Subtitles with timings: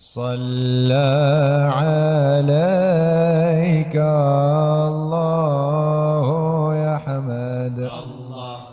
[0.00, 2.46] صلى عليك
[4.90, 6.24] الله
[6.76, 7.90] يا حمد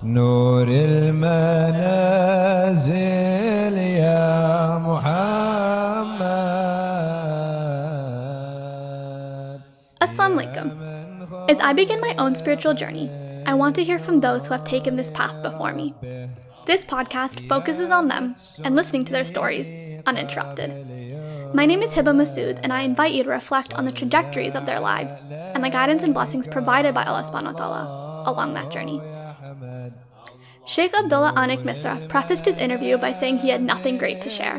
[0.03, 1.27] نور المنازل
[3.77, 5.27] يا محمد
[9.99, 10.71] Assalamu alaikum.
[11.49, 13.09] As I begin my own spiritual journey,
[13.45, 15.93] I want to hear from those who have taken this path before me.
[16.65, 19.67] This podcast focuses on them and listening to their stories
[20.07, 20.96] uninterrupted.
[21.53, 24.65] My name is Hebah Masood, and I invite you to reflect on the trajectories of
[24.65, 28.71] their lives and the guidance and blessings provided by Allah subhanahu wa ta'ala along that
[28.71, 29.01] journey.
[30.65, 34.57] Sheikh Abdullah Anik Misra prefaced his interview by saying he had nothing great to share.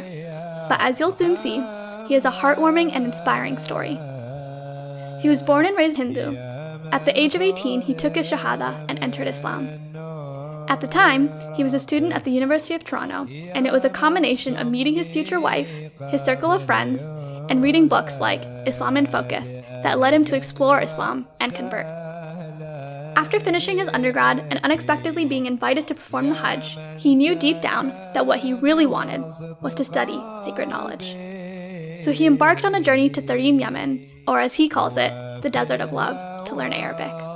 [0.69, 1.61] But as you'll soon see,
[2.09, 3.99] he has a heartwarming and inspiring story.
[5.21, 6.37] He was born and raised Hindu.
[6.93, 9.69] At the age of 18, he took his Shahada and entered Islam.
[10.69, 13.87] At the time, he was a student at the University of Toronto, and it was
[13.87, 15.71] a combination of meeting his future wife,
[16.11, 17.01] his circle of friends,
[17.51, 21.87] and reading books like Islam in Focus that led him to explore Islam and convert.
[23.17, 27.61] After finishing his undergrad and unexpectedly being invited to perform the Hajj, he knew deep
[27.61, 29.23] down that what he really wanted
[29.63, 31.17] was to study sacred knowledge.
[32.05, 35.51] So he embarked on a journey to Tarim, Yemen, or as he calls it, the
[35.51, 37.28] Desert of Love, to learn Arabic.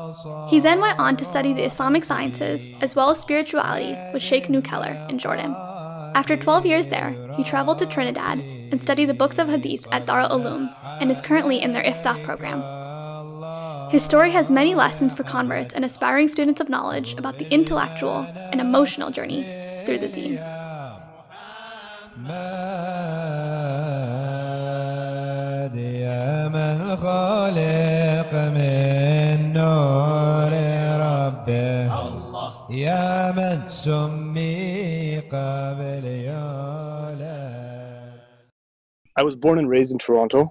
[0.48, 4.48] He then went on to study the Islamic sciences as well as spirituality with Sheikh
[4.48, 5.54] Nuh Keller in Jordan.
[6.14, 10.06] After 12 years there, he traveled to Trinidad and studied the books of Hadith at
[10.06, 12.62] Darul Uloom and is currently in their Iftah program.
[13.90, 18.26] His story has many lessons for converts and aspiring students of knowledge about the intellectual
[18.52, 19.42] and emotional journey
[19.84, 20.38] through the deen.
[33.71, 37.57] سمي قبل يولد
[39.19, 40.47] I was born and raised in Toronto,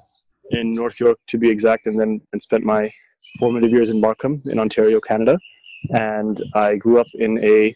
[0.50, 2.90] in North York to be exact, and then and spent my
[3.38, 5.38] formative years in Markham in Ontario, Canada.
[5.90, 7.72] And I grew up in a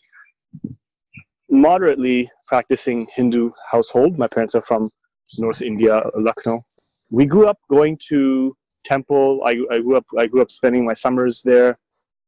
[1.49, 4.19] moderately practicing Hindu household.
[4.19, 4.91] My parents are from
[5.39, 6.61] North India, Lucknow.
[7.13, 8.53] We grew up going to
[8.85, 9.43] temple.
[9.45, 10.07] I, I grew up.
[10.19, 11.79] I grew up spending my summers there,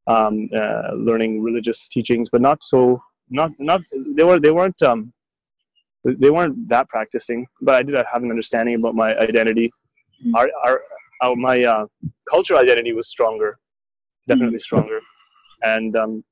[0.07, 3.01] um, uh, learning religious teachings, but not so.
[3.30, 3.80] not not
[4.16, 5.12] they were they weren't um,
[6.04, 9.70] they weren't that practicing, but I did have an understanding about my identity.
[10.34, 10.82] Our, our,
[11.22, 11.86] our my uh,
[12.28, 13.58] cultural identity was stronger,
[14.26, 15.00] definitely stronger,
[15.62, 16.24] and um,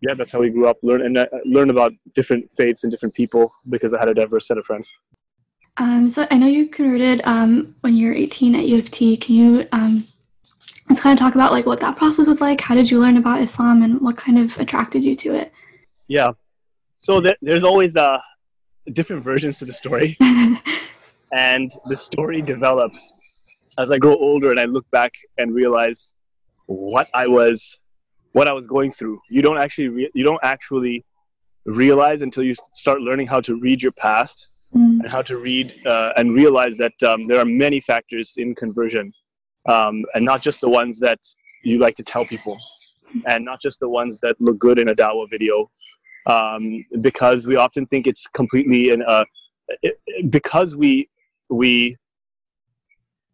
[0.00, 0.78] yeah, that's how we grew up.
[0.82, 4.48] Learn and uh, learn about different faiths and different people because I had a diverse
[4.48, 4.90] set of friends.
[5.78, 9.16] Um, so I know you converted um, when you were 18 at U of T.
[9.16, 10.06] Can you um,
[10.88, 12.60] let's kind of talk about like what that process was like?
[12.60, 15.52] How did you learn about Islam and what kind of attracted you to it?
[16.12, 16.32] Yeah,
[16.98, 18.20] so there, there's always uh,
[18.92, 20.14] different versions to the story,
[21.32, 23.00] and the story develops
[23.78, 26.12] as I grow older and I look back and realize
[26.66, 27.80] what I was
[28.32, 29.18] what I was going through.
[29.30, 31.02] You don't actually re- you don't actually
[31.64, 35.00] realize until you start learning how to read your past Mm.
[35.00, 39.12] and how to read uh, and realize that um, there are many factors in conversion,
[39.68, 41.20] um, and not just the ones that
[41.62, 42.56] you like to tell people,
[43.26, 45.68] and not just the ones that look good in a Dawa video,
[46.26, 49.24] um, because we often think it's completely in a
[50.30, 51.08] because we
[51.48, 51.96] we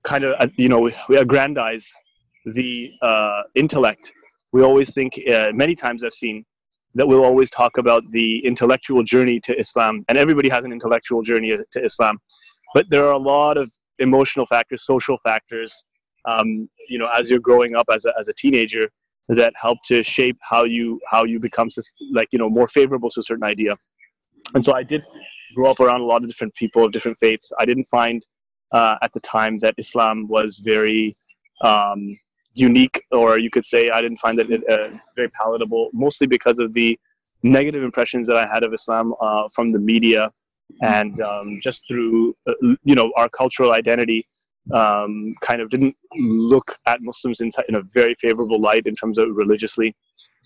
[0.04, 1.93] kind of uh, you know we, we aggrandize
[2.47, 4.12] the uh, intellect.
[4.53, 6.44] We always think uh, many times I've seen
[6.94, 11.22] that we'll always talk about the intellectual journey to Islam, and everybody has an intellectual
[11.22, 12.19] journey to Islam,
[12.75, 15.72] but there are a lot of emotional factors, social factors,
[16.25, 18.88] um, you know, as you're growing up as a, as a teenager,
[19.28, 21.69] that help to shape how you how you become
[22.12, 23.77] like you know more favorable to a certain idea.
[24.55, 25.03] And so I did
[25.55, 27.53] grow up around a lot of different people of different faiths.
[27.59, 28.27] I didn't find
[28.72, 31.15] uh, at the time that Islam was very
[31.62, 32.19] um,
[32.55, 36.59] unique, or you could say I didn't find that it uh, very palatable, mostly because
[36.59, 36.99] of the
[37.43, 40.31] negative impressions that I had of Islam uh, from the media
[40.83, 42.53] and um, just through uh,
[42.84, 44.25] you know our cultural identity.
[44.72, 49.18] Um, kind of didn't look at Muslims in, in a very favorable light in terms
[49.18, 49.94] of religiously.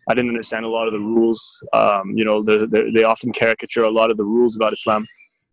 [0.09, 1.63] I didn't understand a lot of the rules.
[1.73, 5.07] Um, you know, the, the, they often caricature a lot of the rules about Islam.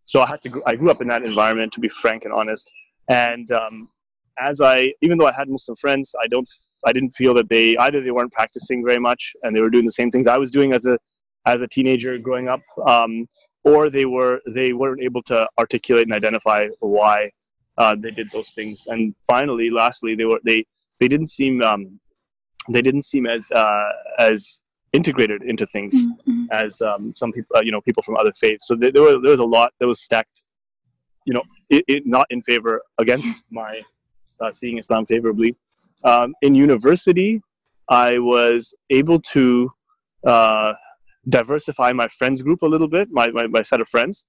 [0.05, 0.63] So I had to.
[0.65, 2.71] I grew up in that environment, to be frank and honest.
[3.09, 3.89] And um,
[4.39, 6.49] as I, even though I had Muslim friends, I don't.
[6.85, 9.85] I didn't feel that they either they weren't practicing very much and they were doing
[9.85, 10.97] the same things I was doing as a
[11.45, 13.27] as a teenager growing up, um,
[13.63, 17.29] or they were they weren't able to articulate and identify why
[17.79, 18.85] uh, they did those things.
[18.87, 20.59] And finally, lastly, they were they
[20.99, 21.99] they didn't seem um,
[22.69, 23.89] they didn't seem as uh,
[24.19, 25.93] as integrated into things
[26.27, 26.47] Mhm.
[26.51, 28.67] as um, some people uh, you know people from other faiths.
[28.67, 30.37] So there, there was there was a lot that was stacked
[31.25, 33.81] you know, it, it not in favor against my
[34.41, 35.55] uh, seeing Islam favorably.
[36.03, 37.41] Um, in university,
[37.89, 39.71] I was able to
[40.25, 40.73] uh,
[41.27, 44.25] diversify my friends group a little bit, my, my, my set of friends.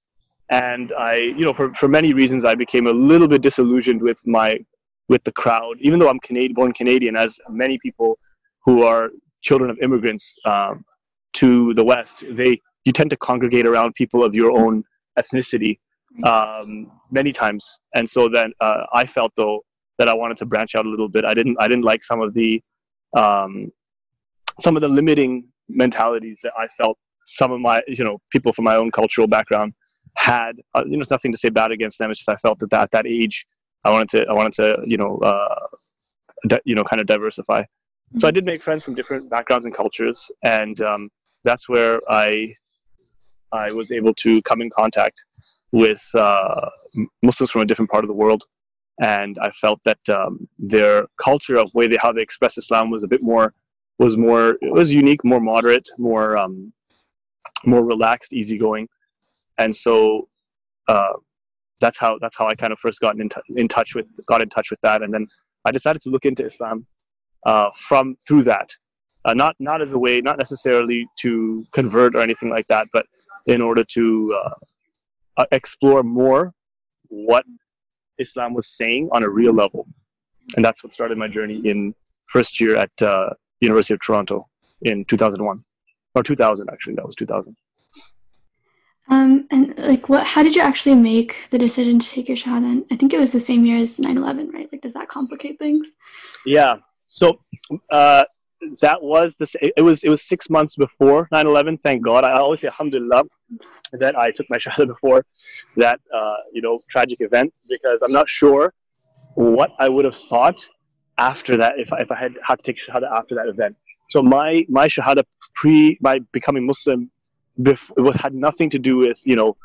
[0.49, 4.25] And I, you know, for, for many reasons, I became a little bit disillusioned with
[4.25, 4.59] my
[5.07, 5.77] with the crowd.
[5.79, 8.15] Even though I'm Canadian, born Canadian, as many people
[8.65, 9.09] who are
[9.41, 10.83] children of immigrants um,
[11.33, 14.83] to the West, they you tend to congregate around people of your own
[15.19, 15.79] ethnicity
[16.25, 17.79] um, many times.
[17.95, 19.61] And so then uh, I felt though
[19.97, 21.25] that I wanted to branch out a little bit.
[21.25, 22.61] I didn't I didn't like some of the
[23.15, 23.71] um,
[24.59, 28.65] some of the limiting mentalities that I felt some of my you know people from
[28.65, 29.73] my own cultural background
[30.15, 30.61] had.
[30.75, 32.11] Uh, you know, it's nothing to say bad against them.
[32.11, 33.45] It's just I felt that, at that age
[33.83, 35.67] I wanted to I wanted to you know uh,
[36.47, 37.63] di- you know kind of diversify.
[38.19, 41.09] So I did make friends from different backgrounds and cultures, and um,
[41.43, 42.53] that's where I
[43.51, 45.23] I was able to come in contact
[45.71, 46.69] with uh,
[47.23, 48.43] Muslims from a different part of the world,
[49.01, 53.03] and I felt that um, their culture of way they how they express Islam was
[53.03, 53.53] a bit more
[53.97, 56.73] was more it was unique, more moderate, more um,
[57.65, 58.87] more relaxed, easygoing,
[59.61, 60.27] and so
[60.87, 61.13] uh,
[61.79, 64.41] that's how that's how I kind of first got in, t- in touch with got
[64.41, 65.25] in touch with that, and then
[65.65, 66.85] I decided to look into Islam
[67.45, 68.69] uh, from through that.
[69.25, 73.05] Uh, not not as a way, not necessarily to convert or anything like that, but
[73.45, 74.49] in order to uh,
[75.37, 76.51] uh, explore more
[77.09, 77.45] what
[78.17, 79.87] Islam was saying on a real level,
[80.55, 81.93] and that's what started my journey in
[82.27, 83.29] first year at uh,
[83.59, 84.47] University of Toronto
[84.83, 85.63] in 2001
[86.15, 87.55] or 2000 actually that was 2000.
[89.11, 90.25] Um, and like, what?
[90.25, 92.83] How did you actually make the decision to take your shahada?
[92.89, 94.69] I think it was the same year as 9/11, right?
[94.71, 95.95] Like, does that complicate things?
[96.45, 96.77] Yeah.
[97.07, 97.37] So
[97.91, 98.23] uh,
[98.79, 99.47] that was the.
[99.75, 101.81] It was it was six months before 9/11.
[101.81, 102.23] Thank God.
[102.23, 103.23] I always say Alhamdulillah
[103.91, 105.23] that I took my shahada before
[105.75, 108.73] that uh, you know tragic event because I'm not sure
[109.35, 110.65] what I would have thought
[111.17, 113.75] after that if I, if I had had to take shahada after that event.
[114.09, 115.23] So my my shahada
[115.53, 117.11] pre my becoming Muslim
[117.59, 119.57] bef- it had nothing to do with you know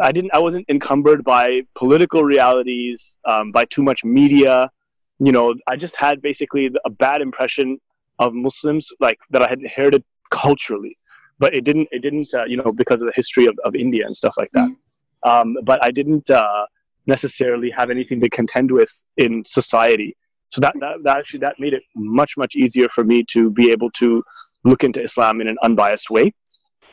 [0.00, 4.70] I didn't I wasn't encumbered by political realities um, by too much media.
[5.18, 7.78] You know I just had basically a bad impression
[8.18, 10.96] of Muslims like that I had inherited culturally.
[11.38, 14.04] But it didn't it didn't uh, you know because of the history of, of India
[14.04, 14.68] and stuff like that.
[14.68, 15.28] Mm-hmm.
[15.30, 16.66] um, but I didn't uh,
[17.06, 20.16] necessarily have anything to contend with in society.
[20.50, 23.70] So that, that, that actually that made it much much easier for me to be
[23.70, 24.22] able to
[24.64, 26.32] look into Islam in an unbiased way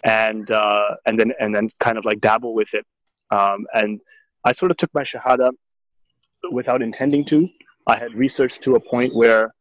[0.04, 2.86] and uh, and then and then kind of like dabble with it.
[3.32, 4.00] Um, and
[4.44, 5.52] I sort of took my shahada
[6.52, 7.48] without intending to.
[7.88, 9.54] I had researched to a point where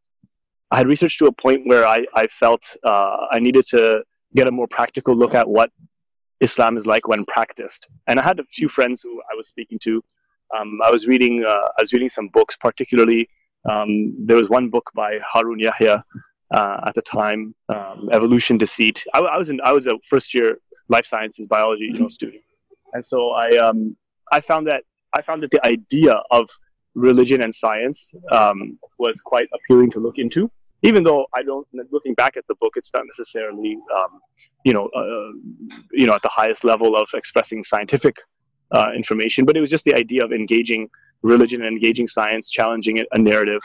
[0.70, 4.02] I had researched to a point where I, I felt uh, I needed to
[4.34, 5.70] get a more practical look at what
[6.40, 7.86] Islam is like when practiced.
[8.06, 10.02] And I had a few friends who I was speaking to.
[10.56, 13.28] Um, I was reading uh, I was reading some books, particularly
[13.70, 16.02] um, there was one book by Harun Yahya
[16.52, 19.04] uh, at the time, um, evolution deceit.
[19.14, 20.58] I, I, was in I was a first year
[20.88, 22.42] life sciences biology you know student,
[22.92, 23.96] and so I um,
[24.32, 26.48] I found that I found that the idea of
[26.94, 30.50] religion and science um, was quite appealing to look into.
[30.82, 34.20] Even though I don't, looking back at the book, it's not necessarily, um,
[34.64, 35.32] you know, uh,
[35.92, 38.16] you know, at the highest level of expressing scientific
[38.70, 40.90] uh, information, but it was just the idea of engaging
[41.22, 43.62] religion and engaging science, challenging it, a narrative,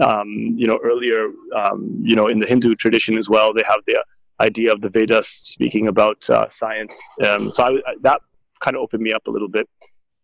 [0.00, 3.80] um, you know, earlier, um, you know, in the Hindu tradition as well, they have
[3.86, 4.02] the
[4.40, 6.96] idea of the Vedas speaking about uh, science.
[7.24, 8.20] Um, so I, that
[8.60, 9.68] kind of opened me up a little bit.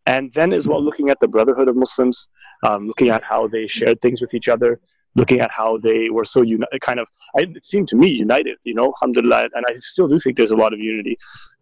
[0.06, 2.28] And then as well, looking at the Brotherhood of Muslims,
[2.64, 4.80] um, looking at how they shared things with each other,
[5.20, 8.75] looking at how they were so united, kind of, it seemed to me united, you
[8.78, 9.48] know, alhamdulillah.
[9.56, 11.16] And I still do think there's a lot of unity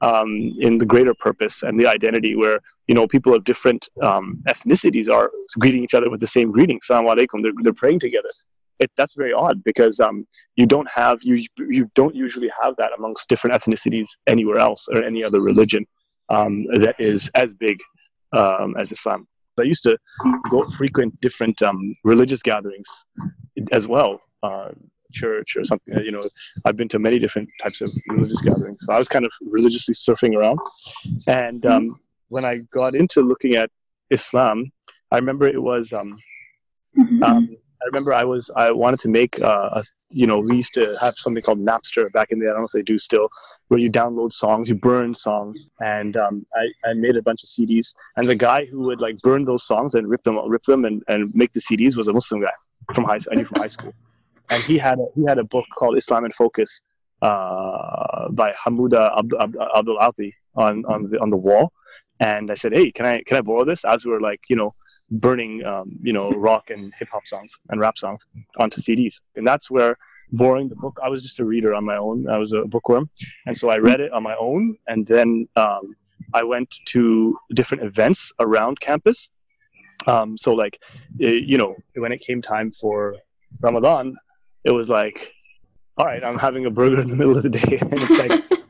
[0.09, 0.31] um,
[0.67, 2.59] in the greater purpose and the identity where,
[2.89, 6.79] you know, people of different um, ethnicities are greeting each other with the same greeting.
[6.81, 7.43] Assalamu alaikum.
[7.43, 8.33] They're, they're praying together.
[8.79, 11.37] It, that's very odd because um, you don't have you
[11.77, 15.83] you don't usually have that amongst different ethnicities anywhere else or any other religion
[16.29, 17.79] um, that is as big
[18.41, 19.27] um, as Islam.
[19.59, 19.97] I used to
[20.51, 23.05] go frequent different um, religious gatherings
[23.73, 24.69] as well, uh,
[25.13, 25.99] church or something.
[26.05, 26.29] You know,
[26.65, 28.79] I've been to many different types of religious gatherings.
[28.81, 30.59] So I was kind of religiously surfing around,
[31.27, 31.95] and um,
[32.29, 33.71] when I got into looking at
[34.11, 34.71] Islam,
[35.11, 36.19] I remember it was um,
[37.23, 40.75] um, I remember I was I wanted to make uh, a you know we used
[40.75, 43.29] to have something called Napster back in the I don't know if they do still
[43.69, 45.71] where you download songs you burn songs.
[45.81, 49.17] And um, I, I made a bunch of CDs and the guy who would like
[49.23, 52.13] burn those songs and rip them rip them and, and make the CDs was a
[52.13, 52.53] Muslim guy
[52.95, 53.95] from high I knew from high school.
[54.51, 56.81] And he had a, he had a book called Islam in Focus
[57.23, 59.17] uh, by Hammudah
[59.77, 61.73] Abdalati on on the on the wall.
[62.21, 64.57] And I said, "Hey, can I can I borrow this?" As we were like, you
[64.57, 64.71] know,
[65.11, 68.21] burning, um, you know, rock and hip hop songs and rap songs
[68.59, 69.97] onto CDs, and that's where
[70.33, 70.99] borrowing the book.
[71.03, 72.29] I was just a reader on my own.
[72.29, 73.11] I was a bookworm,
[73.47, 75.95] and so I read it on my own, and then um,
[76.35, 79.31] I went to different events around campus.
[80.07, 80.83] Um, so like,
[81.19, 83.17] it, you know, when it came time for
[83.63, 84.17] Ramadan,
[84.65, 85.33] it was like,
[85.97, 88.61] all right, I'm having a burger in the middle of the day, and it's like.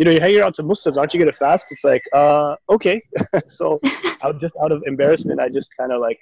[0.00, 1.66] You know, you hang around some Muslims, aren't you gonna fast?
[1.70, 3.02] It's like, uh, okay.
[3.46, 3.78] so,
[4.22, 6.18] out just out of embarrassment, I just kind of like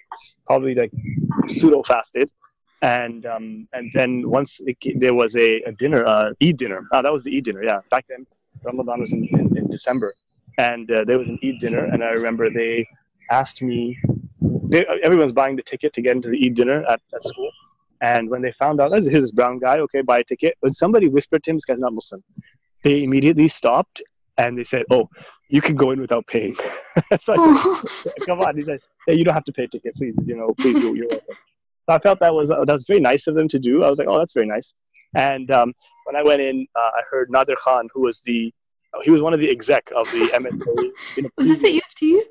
[0.49, 0.91] probably like
[1.47, 2.29] pseudo fasted,
[2.83, 6.89] and um, and then once it, there was a, a dinner, uh, Eid dinner.
[6.91, 7.63] Oh, that was the Eid dinner.
[7.63, 8.27] Yeah, back then
[8.65, 10.13] Ramadan was in, in, in December,
[10.59, 12.85] and uh, there was an Eid dinner, and I remember they
[13.31, 13.97] asked me.
[14.71, 17.53] They, everyone's buying the ticket to get into the Eid dinner at, at school.
[18.01, 20.57] And when they found out, oh, here's this brown guy, okay, buy a ticket.
[20.61, 22.23] When somebody whispered to him, this guy's not Muslim,
[22.83, 24.03] they immediately stopped
[24.39, 25.09] and they said, "Oh,
[25.49, 26.55] you can go in without paying."
[27.21, 29.95] so I said, "Come on," he said, "Hey, you don't have to pay a ticket,
[29.97, 30.17] please.
[30.25, 31.37] You know, please, you're welcome."
[31.89, 33.83] So I felt that was uh, that was very nice of them to do.
[33.83, 34.73] I was like, "Oh, that's very nice."
[35.15, 38.53] And um, when I went in, uh, I heard Nader Khan, who was the
[39.03, 40.91] he was one of the exec of the MSA.
[41.17, 42.23] You know, was this at U of T?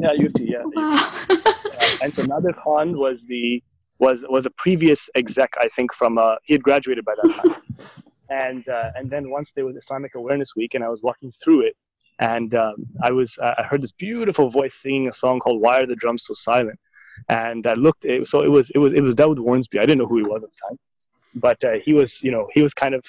[0.00, 0.50] Yeah, U of T.
[0.50, 0.62] Yeah.
[0.64, 1.12] Wow.
[1.30, 3.62] uh, and so Nader Khan was the
[3.98, 7.62] was was a previous exec, I think, from uh, he had graduated by that time
[8.30, 11.66] and uh, and then once there was Islamic Awareness Week, and I was walking through
[11.66, 11.76] it,
[12.18, 15.80] and um, I was uh, I heard this beautiful voice singing a song called "Why
[15.80, 16.78] Are the Drums So Silent,"
[17.28, 18.04] and I looked.
[18.04, 19.78] It, so it was it was it was Dawud Wharnsby.
[19.78, 20.78] I didn't know who he was at the time,
[21.34, 23.04] but uh, he was you know he was kind of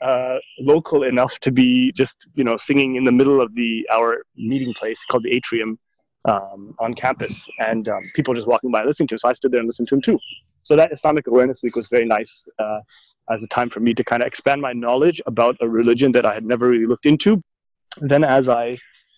[0.00, 4.22] uh, local enough to be just you know singing in the middle of the our
[4.36, 5.78] meeting place called the atrium
[6.24, 9.18] um, on campus, and um, people just walking by listening to him.
[9.18, 10.18] So I stood there and listened to him too.
[10.66, 12.80] So that Islamic Awareness Week was very nice uh,
[13.30, 16.26] as a time for me to kind of expand my knowledge about a religion that
[16.26, 17.40] I had never really looked into.
[18.00, 18.76] Then, as I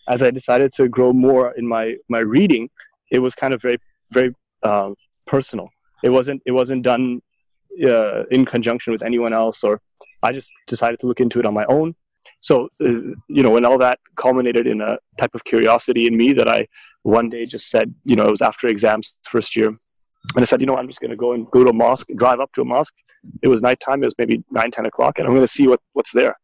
[0.08, 2.68] as I decided to grow more in my my reading,
[3.10, 3.78] it was kind of very
[4.10, 4.90] very uh,
[5.26, 5.70] personal.
[6.02, 7.22] It wasn't it wasn't done
[7.82, 9.80] uh, in conjunction with anyone else, or
[10.22, 11.94] I just decided to look into it on my own.
[12.40, 16.34] So, uh, you know, when all that culminated in a type of curiosity in me
[16.34, 16.68] that I
[17.04, 19.74] one day just said, you know, it was after exams first year,
[20.34, 22.08] and I said, you know, I'm just going to go and go to a mosque,
[22.16, 22.94] drive up to a mosque.
[23.42, 24.02] It was nighttime.
[24.02, 26.36] It was maybe 9, 10 o'clock, and I'm going to see what, what's there.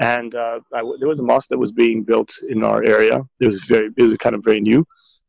[0.00, 3.22] And uh, there was a mosque that was being built in our area.
[3.38, 4.84] It was very, it was kind of very new.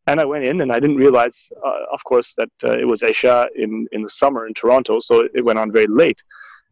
[0.08, 3.04] And I went in, and I didn't realize, uh, of course, that uh, it was
[3.04, 6.22] Isha in, in the summer in Toronto, so it went on very late.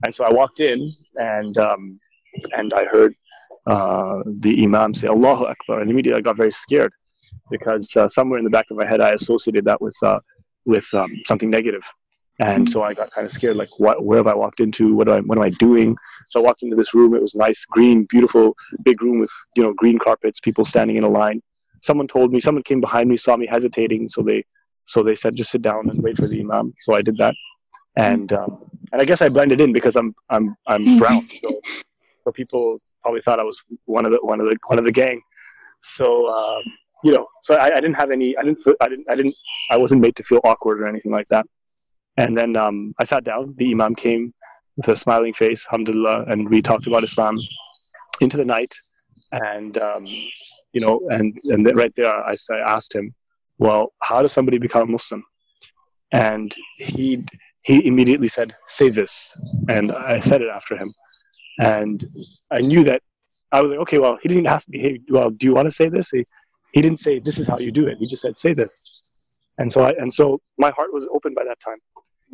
[0.04, 2.00] And so I walked in, and um,
[2.54, 3.14] and I heard
[3.68, 6.94] uh, the Imam say Allahu Akbar, and immediately I got very scared
[7.52, 10.20] because uh, somewhere in the back of my head I associated that with uh,
[10.66, 11.84] with um, something negative.
[12.42, 12.70] And mm.
[12.70, 14.96] so I got kind of scared, like, what, where have I walked into?
[14.96, 15.98] What, do I, what am I doing?
[16.30, 17.14] So I walked into this room.
[17.14, 21.04] It was nice, green, beautiful, big room with, you know, green carpets, people standing in
[21.04, 21.42] a line.
[21.82, 24.08] Someone told me, someone came behind me, saw me hesitating.
[24.08, 24.46] So they,
[24.86, 26.74] so they said, just sit down and wait for the imam.
[26.78, 27.36] So I did that.
[27.98, 31.28] And, um, and I guess I blended in because I'm, I'm, I'm brown.
[31.44, 31.62] So,
[32.24, 34.92] so people probably thought I was one of the, one of the, one of the
[34.92, 35.22] gang.
[35.82, 36.62] So, uh,
[37.04, 39.36] you know, so I, I, didn't have any, I didn't, I didn't, I didn't,
[39.72, 41.46] I wasn't made to feel awkward or anything like that.
[42.18, 43.54] And then um, I sat down.
[43.58, 44.34] The imam came
[44.76, 47.38] with a smiling face, alhamdulillah, and we talked about Islam
[48.20, 48.76] into the night.
[49.32, 50.06] And um,
[50.74, 53.14] you know, and and right there, I, I asked him,
[53.58, 55.24] "Well, how does somebody become a Muslim?"
[56.12, 57.24] And he
[57.64, 59.34] he immediately said, "Say this,"
[59.70, 60.90] and I said it after him.
[61.60, 62.06] And
[62.52, 63.02] I knew that
[63.52, 65.72] I was like, okay, well, he didn't ask me, hey, well, do you want to
[65.72, 66.10] say this?
[66.10, 66.24] He,
[66.74, 67.98] he didn't say this is how you do it.
[68.00, 68.72] He just said say this.
[69.58, 71.80] And so I and so my heart was open by that time,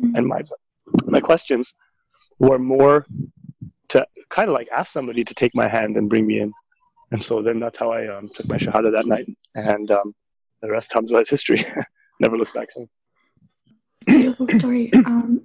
[0.02, 0.16] mm-hmm.
[0.16, 0.40] and my
[1.06, 1.74] my questions
[2.38, 3.06] were more
[3.88, 6.52] to kind of like ask somebody to take my hand and bring me in.
[7.12, 10.12] And so then that's how I um, took my shahada that night, and um,
[10.60, 11.64] the rest comes as history.
[12.20, 12.90] Never looked back since.
[14.06, 14.92] Beautiful story.
[15.06, 15.44] Um,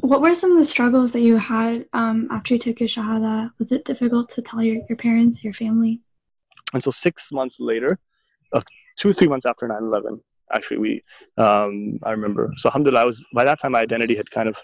[0.00, 3.52] what were some of the struggles that you had um, after you took your shahada?
[3.58, 6.00] Was it difficult to tell your, your parents, your family?
[6.72, 7.98] And so six months later,
[8.98, 10.20] two or three months after 9-11
[10.52, 11.02] actually we
[11.36, 12.52] um, i remember.
[12.56, 14.56] So alhamdulillah i was by that time my identity had kind of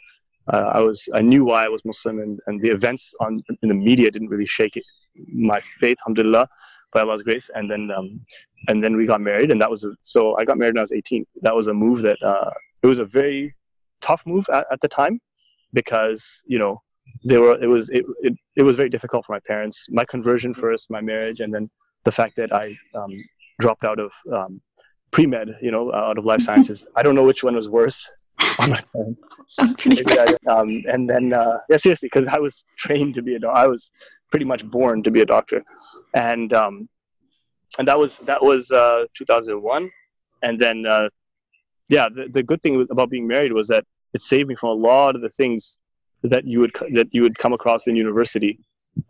[0.52, 3.68] uh, i was i knew why i was muslim and, and the events on in
[3.68, 4.84] the media didn't really shake it,
[5.32, 6.48] my faith alhamdulillah
[6.92, 7.50] by allah's grace.
[7.54, 8.20] And then um,
[8.68, 10.88] and then we got married and that was a, so i got married when i
[10.88, 12.50] was 18 that was a move that uh,
[12.82, 13.54] it was a very
[14.00, 15.20] tough move at, at the time
[15.72, 16.80] because you know
[17.24, 20.54] they were it was it, it, it was very difficult for my parents my conversion
[20.54, 21.68] first my marriage and then
[22.04, 23.10] the fact that i um,
[23.60, 24.60] dropped out of um,
[25.10, 26.86] pre med, you know, out of life sciences.
[26.96, 28.08] I don't know which one was worse.
[28.58, 28.82] on my
[30.48, 33.56] um, and then, uh, yeah, seriously, because I was trained to be a doctor.
[33.56, 33.92] I was
[34.30, 35.64] pretty much born to be a doctor,
[36.14, 36.88] and um,
[37.78, 39.90] and that was that was uh, 2001,
[40.42, 41.08] and then uh,
[41.88, 43.84] yeah, the, the good thing about being married was that
[44.14, 45.78] it saved me from a lot of the things
[46.22, 48.58] that you would that you would come across in university.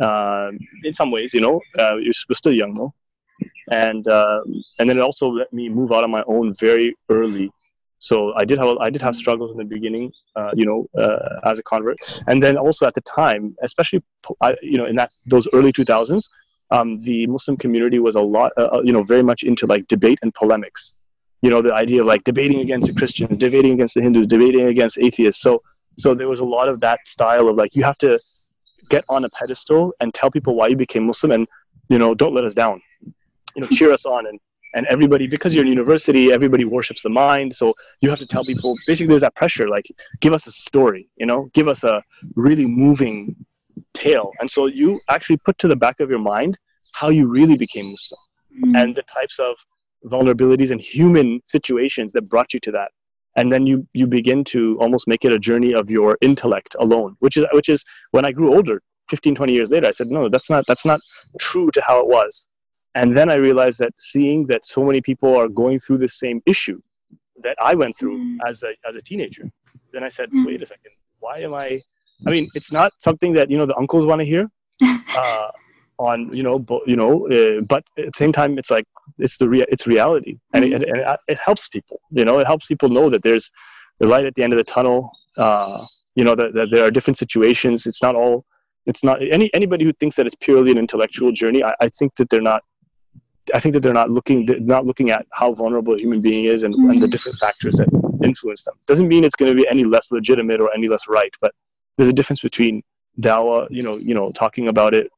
[0.01, 0.51] Uh,
[0.83, 2.93] in some ways, you know, uh, you're still young though,
[3.71, 4.41] and uh,
[4.79, 7.51] and then it also let me move out on my own very early.
[7.99, 11.41] So I did have I did have struggles in the beginning, uh, you know, uh,
[11.45, 14.03] as a convert, and then also at the time, especially
[14.63, 16.29] you know in that those early 2000s,
[16.71, 19.87] um, the Muslim community was a lot, uh, uh, you know, very much into like
[19.89, 20.95] debate and polemics.
[21.41, 24.67] You know, the idea of like debating against the Christians, debating against the Hindus, debating
[24.67, 25.41] against atheists.
[25.41, 25.63] So
[25.97, 28.19] so there was a lot of that style of like you have to
[28.91, 31.49] get on a pedestal and tell people why you became Muslim, and
[31.89, 32.83] you know, don't let us down
[33.55, 34.39] you know cheer us on and
[34.75, 37.55] and everybody because you're in university everybody worships the mind.
[37.55, 39.87] So you have to tell people basically there's that pressure like
[40.21, 42.03] give us a story you know give us a
[42.35, 43.37] really moving
[43.93, 44.31] tale.
[44.41, 46.59] And so you actually put to the back of your mind
[46.93, 48.21] how you really became muslim
[48.53, 48.77] mm-hmm.
[48.77, 49.55] and the types of
[50.05, 52.91] vulnerabilities and human situations that brought you to that.
[53.37, 57.17] And then you you begin to almost make it a journey of your intellect alone
[57.19, 58.81] which is which is when i grew older
[59.11, 61.01] 15 20 years later i said no that's not that's not
[61.41, 62.49] true to how it was
[62.95, 66.43] and then I realized that seeing that so many people are going through the same
[66.47, 66.81] issue
[67.43, 68.39] that I went through mm.
[68.47, 69.51] as a as a teenager,
[69.93, 70.47] then I said, mm.
[70.47, 71.81] wait a second, why am I?
[72.27, 74.49] I mean, it's not something that you know the uncles want to hear.
[75.17, 75.47] Uh,
[75.99, 78.85] on you know bo- you know uh, but at the same time it's like
[79.19, 80.69] it's the rea- it's reality and, mm.
[80.69, 83.51] it, and it, it, helps people you know it helps people know that there's
[84.01, 85.85] the light at the end of the tunnel uh,
[86.15, 88.45] you know that, that there are different situations it's not all
[88.87, 92.17] it's not any anybody who thinks that it's purely an intellectual journey I, I think
[92.17, 92.65] that they're not
[93.53, 96.45] I think that they're not looking they're not looking at how vulnerable a human being
[96.45, 96.91] is and, mm-hmm.
[96.91, 97.89] and the different factors that
[98.25, 98.75] influence them.
[98.87, 101.55] Doesn't mean it's going to be any less legitimate or any less right, but
[101.97, 102.83] there's a difference between
[103.21, 105.11] dawah, you know, you know, talking about it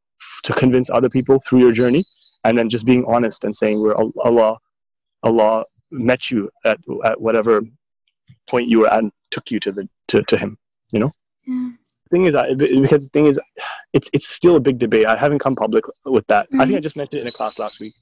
[0.42, 2.04] to convince other people through your journey,
[2.44, 4.56] and then just being honest and saying where Allah,
[5.22, 7.62] Allah met you at at whatever
[8.48, 10.58] point you were at and took you to the to, to Him.
[10.92, 11.12] You know.
[11.46, 11.70] Yeah.
[12.08, 13.40] Thing is, because the thing is,
[13.92, 15.06] it's it's still a big debate.
[15.06, 16.46] I haven't come public with that.
[16.46, 16.60] Mm-hmm.
[16.60, 17.94] I think I just mentioned it in a class last week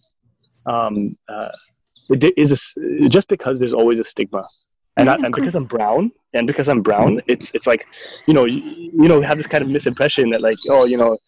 [0.66, 1.50] um, uh,
[2.10, 4.46] it is a, just because there's always a stigma,
[4.96, 7.86] and, I, and because I'm brown, and because I'm brown, it's it's like,
[8.26, 11.18] you know, you, you know, have this kind of misimpression that like, oh, you know,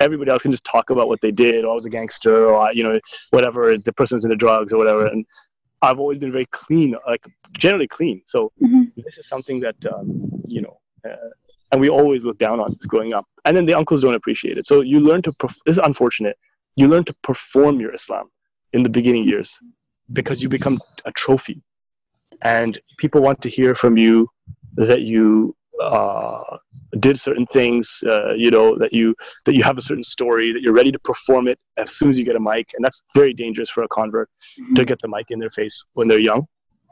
[0.00, 2.72] everybody else can just talk about what they did, or I was a gangster, or
[2.72, 5.24] you know, whatever the person was into drugs or whatever, and
[5.80, 8.22] I've always been very clean, like generally clean.
[8.26, 8.84] So mm-hmm.
[8.96, 11.30] this is something that um, you know, uh,
[11.72, 14.66] and we always look down on growing up, and then the uncles don't appreciate it.
[14.66, 15.32] So you learn to.
[15.40, 16.36] This is unfortunate
[16.76, 18.30] you learn to perform your Islam
[18.72, 19.58] in the beginning years
[20.12, 21.62] because you become a trophy.
[22.42, 24.28] And people want to hear from you
[24.74, 26.56] that you uh,
[26.98, 30.62] did certain things, uh, you know, that you that you have a certain story, that
[30.62, 33.32] you're ready to perform it as soon as you get a mic, and that's very
[33.32, 34.28] dangerous for a convert
[34.60, 34.74] mm-hmm.
[34.74, 36.46] to get the mic in their face when they're young.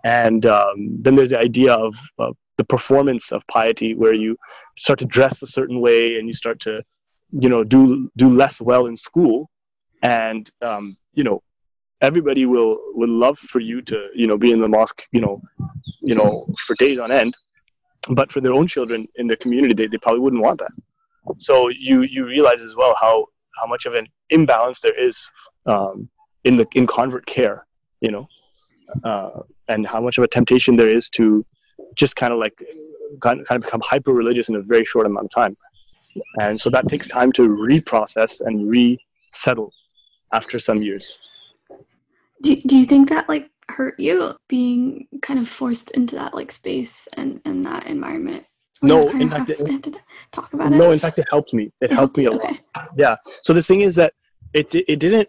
[0.05, 4.37] And um, then there's the idea of, of the performance of piety, where you
[4.79, 6.83] start to dress a certain way and you start to,
[7.33, 9.51] you know, do do less well in school
[10.03, 11.43] and um, you know
[12.01, 15.43] everybody will would love for you to you know be in the mosque you know
[16.01, 17.37] you know for days on end.
[18.09, 20.73] But for their own children in their community they, they probably wouldn't want that.
[21.39, 25.29] So you you realize as well how how much of an imbalance there is
[25.67, 26.09] um,
[26.45, 27.67] in the in convert care
[28.01, 28.27] you know
[29.05, 31.45] uh, and how much of a temptation there is to
[31.95, 32.63] just kind of like
[33.21, 35.55] kind of become hyper religious in a very short amount of time.
[36.41, 39.73] And so that takes time to reprocess and resettle
[40.33, 41.17] after some years.
[42.43, 46.53] Do, do you think that like hurt you being kind of forced into that like
[46.53, 48.45] space and, and that environment?
[48.83, 49.97] No, in fact, it,
[50.33, 50.95] talk about no, it.
[50.95, 51.65] in fact, it helped me.
[51.65, 52.61] It, it helped, helped me a okay.
[52.75, 52.89] lot.
[52.97, 53.17] Yeah.
[53.43, 54.15] So the thing is that
[54.55, 55.29] it it didn't.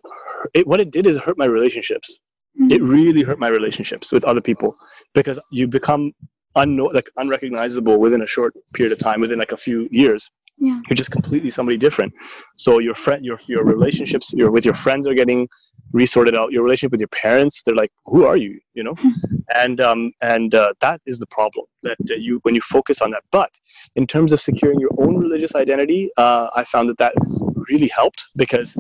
[0.54, 2.18] It, what it did is hurt my relationships.
[2.60, 2.72] Mm-hmm.
[2.72, 4.74] It really hurt my relationships with other people
[5.14, 6.14] because you become
[6.56, 10.30] unknown, like unrecognizable within a short period of time, within like a few years
[10.62, 10.80] yeah.
[10.88, 12.14] you're just completely somebody different.
[12.58, 15.50] So your friend your your relationships your with your friends are getting
[15.92, 16.52] resorted out.
[16.52, 18.60] Your relationship with your parents they're like who are you?
[18.74, 18.96] You know?
[19.54, 23.12] And um and uh, that is the problem that uh, you when you focus on
[23.12, 23.24] that.
[23.32, 23.52] But
[23.96, 27.14] in terms of securing your own religious identity uh, i found that that
[27.70, 28.74] really helped because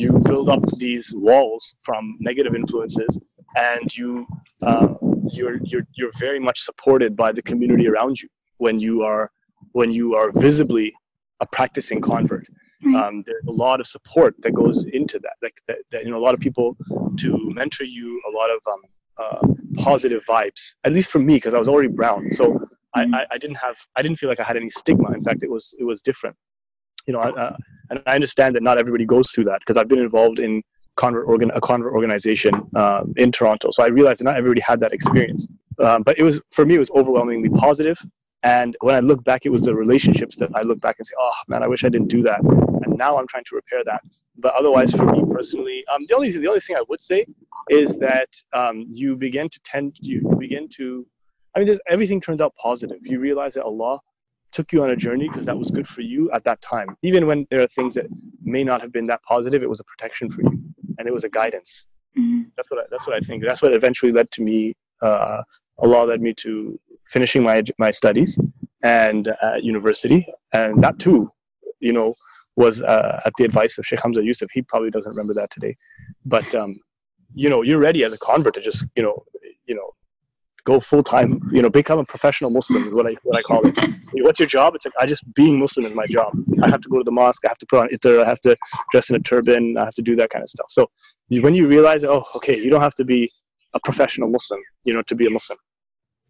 [0.00, 3.18] you build up these walls from negative influences
[3.56, 4.26] and you
[4.62, 4.88] uh,
[5.32, 9.30] you're you're you're very much supported by the community around you when you are
[9.72, 10.92] when you are visibly
[11.40, 12.46] a practicing convert.
[12.86, 15.34] Um, there's a lot of support that goes into that.
[15.42, 16.76] Like that, that, you know, a lot of people
[17.18, 18.80] to mentor you, a lot of um,
[19.18, 20.74] uh, positive vibes.
[20.84, 22.60] At least for me, because I was already brown, so
[22.94, 25.12] I, I, I, didn't have, I didn't feel like I had any stigma.
[25.12, 26.36] In fact, it was it was different.
[27.06, 27.56] You know, uh,
[27.90, 30.62] and I understand that not everybody goes through that because I've been involved in
[30.96, 33.70] convert organ a convert organization uh, in Toronto.
[33.72, 35.48] So I realized that not everybody had that experience,
[35.82, 37.98] um, but it was for me it was overwhelmingly positive.
[38.42, 41.14] And when I look back, it was the relationships that I look back and say,
[41.18, 44.02] "Oh man, I wish I didn't do that." And now I'm trying to repair that.
[44.36, 47.26] But otherwise, for me personally, um, the only the only thing I would say
[47.68, 51.06] is that um, you begin to tend you begin to,
[51.54, 52.98] I mean, everything turns out positive.
[53.02, 53.98] You realize that Allah
[54.52, 56.96] took you on a journey because that was good for you at that time.
[57.02, 58.06] Even when there are things that
[58.42, 60.62] may not have been that positive, it was a protection for you,
[60.98, 61.86] and it was a guidance.
[62.16, 62.42] Mm-hmm.
[62.56, 63.42] That's what I, that's what I think.
[63.44, 64.74] That's what eventually led to me.
[65.02, 65.42] Uh,
[65.78, 68.38] Allah led me to finishing my my studies
[68.82, 71.30] and at university, and that too,
[71.80, 72.14] you know,
[72.56, 74.50] was uh, at the advice of Sheikh Hamza Yusuf.
[74.52, 75.74] He probably doesn't remember that today,
[76.24, 76.78] but um,
[77.34, 79.24] you know, you're ready as a convert to just you know,
[79.66, 79.90] you know,
[80.64, 81.40] go full time.
[81.52, 83.78] You know, become a professional Muslim is what I what I call it.
[84.14, 84.74] What's your job?
[84.74, 86.32] It's like I just being Muslim is my job.
[86.62, 87.44] I have to go to the mosque.
[87.44, 88.22] I have to put on itar.
[88.24, 88.56] I have to
[88.92, 89.76] dress in a turban.
[89.76, 90.66] I have to do that kind of stuff.
[90.70, 90.86] So
[91.28, 93.30] when you realize, oh, okay, you don't have to be
[93.74, 95.58] a professional Muslim, you know, to be a Muslim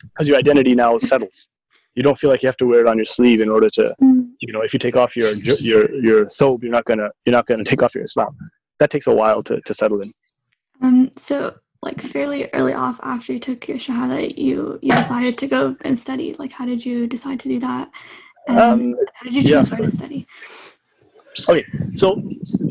[0.00, 1.48] because your identity now settles.
[1.94, 3.94] You don't feel like you have to wear it on your sleeve in order to,
[4.00, 4.30] mm.
[4.40, 7.46] you know, if you take off your your your thobe, you're not gonna you're not
[7.46, 8.36] gonna take off your Islam.
[8.78, 10.12] That takes a while to, to settle in.
[10.80, 11.10] Um.
[11.16, 15.76] So, like fairly early off after you took your shahada, you you decided to go
[15.80, 16.36] and study.
[16.38, 17.90] Like, how did you decide to do that?
[18.46, 19.76] And um, how did you choose yeah.
[19.76, 20.24] where to study?
[21.48, 22.16] Okay, so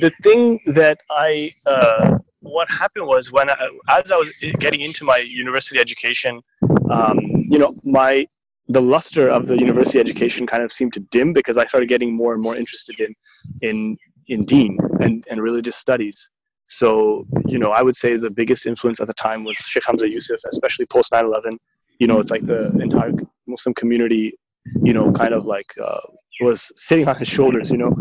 [0.04, 5.06] the thing that I uh, what happened was when I, as I was getting into
[5.06, 6.42] my university education,
[6.92, 8.26] um, you know, my
[8.70, 12.16] the luster of the university education kind of seemed to dim because I started getting
[12.16, 13.16] more and more interested in
[13.62, 13.98] in
[14.28, 16.30] in Deen and, and religious studies.
[16.68, 20.10] So, you know, I would say the biggest influence at the time was Sheikh Hamza
[20.10, 21.58] Yusuf, especially post 9 11.
[22.00, 23.14] You know, it's like the entire
[23.48, 24.38] Muslim community,
[24.84, 26.02] you know, kind of like uh,
[26.42, 27.96] was sitting on his shoulders, you know,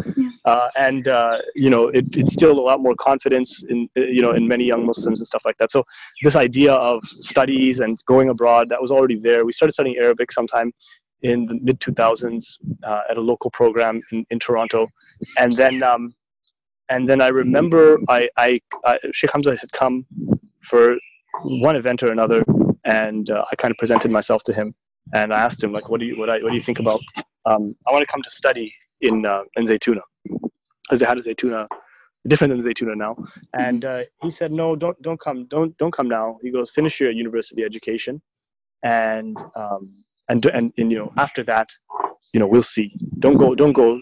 [0.44, 4.32] uh, and uh, you know it, it instilled a lot more confidence in you know
[4.32, 5.70] in many young Muslims and stuff like that.
[5.70, 5.84] So
[6.22, 9.44] this idea of studies and going abroad that was already there.
[9.44, 10.72] We started studying Arabic sometime
[11.22, 14.88] in the mid 2000s uh, at a local program in, in Toronto,
[15.38, 16.14] and then um,
[16.88, 20.06] and then I remember I, I, I Sheikh Hamza had come
[20.62, 20.96] for
[21.42, 22.44] one event or another,
[22.84, 24.74] and uh, I kind of presented myself to him,
[25.12, 27.00] and I asked him like, what do you what, I, what do you think about
[27.46, 31.22] um, I want to come to study in uh, in Zaytuna because they had a
[31.22, 31.66] Zaytuna
[32.26, 33.16] different than Zaytuna now.
[33.54, 36.38] And uh, he said, no, don't don't come, don't don't come now.
[36.42, 38.20] He goes, finish your university education,
[38.82, 39.90] and um,
[40.28, 41.68] and and, and you know after that,
[42.32, 42.92] you know we'll see.
[43.20, 44.00] Don't go, don't go,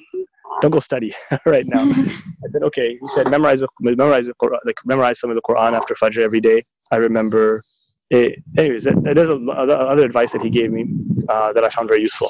[0.63, 1.13] don't go study
[1.47, 1.83] right now.
[2.45, 2.99] I said, okay.
[3.01, 6.19] He said, memorize the, memorize the Quran, like memorize some of the Quran after Fajr
[6.19, 6.63] every day.
[6.91, 7.63] I remember.
[8.11, 10.85] It, anyways, there's a, other advice that he gave me
[11.31, 12.29] uh, that I found very useful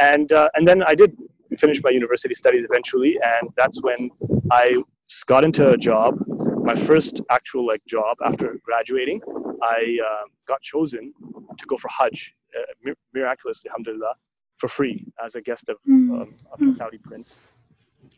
[0.00, 1.16] and uh, and then I did
[1.58, 4.10] finish my university studies eventually, and that's when
[4.50, 4.82] I
[5.26, 6.18] got into a job.
[6.62, 9.20] My first actual like job after graduating,
[9.62, 11.12] I uh, got chosen
[11.58, 14.14] to go for Hajj, uh, miraculously, alhamdulillah,
[14.58, 16.22] for free as a guest of, mm.
[16.22, 17.38] um, of the Saudi prince,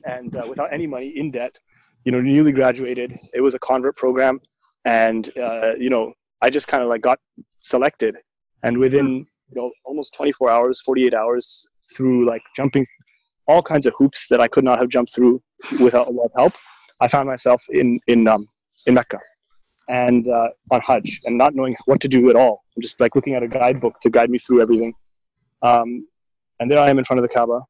[0.05, 1.59] and uh, without any money, in debt.
[2.05, 3.17] You know, newly graduated.
[3.33, 4.41] It was a convert program,
[4.85, 7.21] and uh, you know, I just kind of like got
[7.63, 8.17] selected,
[8.65, 12.87] and within you know almost 24 hours 48 hours through like jumping
[13.47, 15.43] all kinds of hoops that I could not have jumped through
[15.81, 16.53] without a lot of help.
[17.01, 18.47] I found myself in in um,
[18.87, 19.19] in Mecca
[19.89, 22.65] and uh, on Hajj and not knowing what to do at all.
[22.77, 24.95] I'm just like looking at a guidebook to guide me through everything.
[25.63, 26.07] Um,
[26.61, 27.61] and there I am in front of the Kaaba,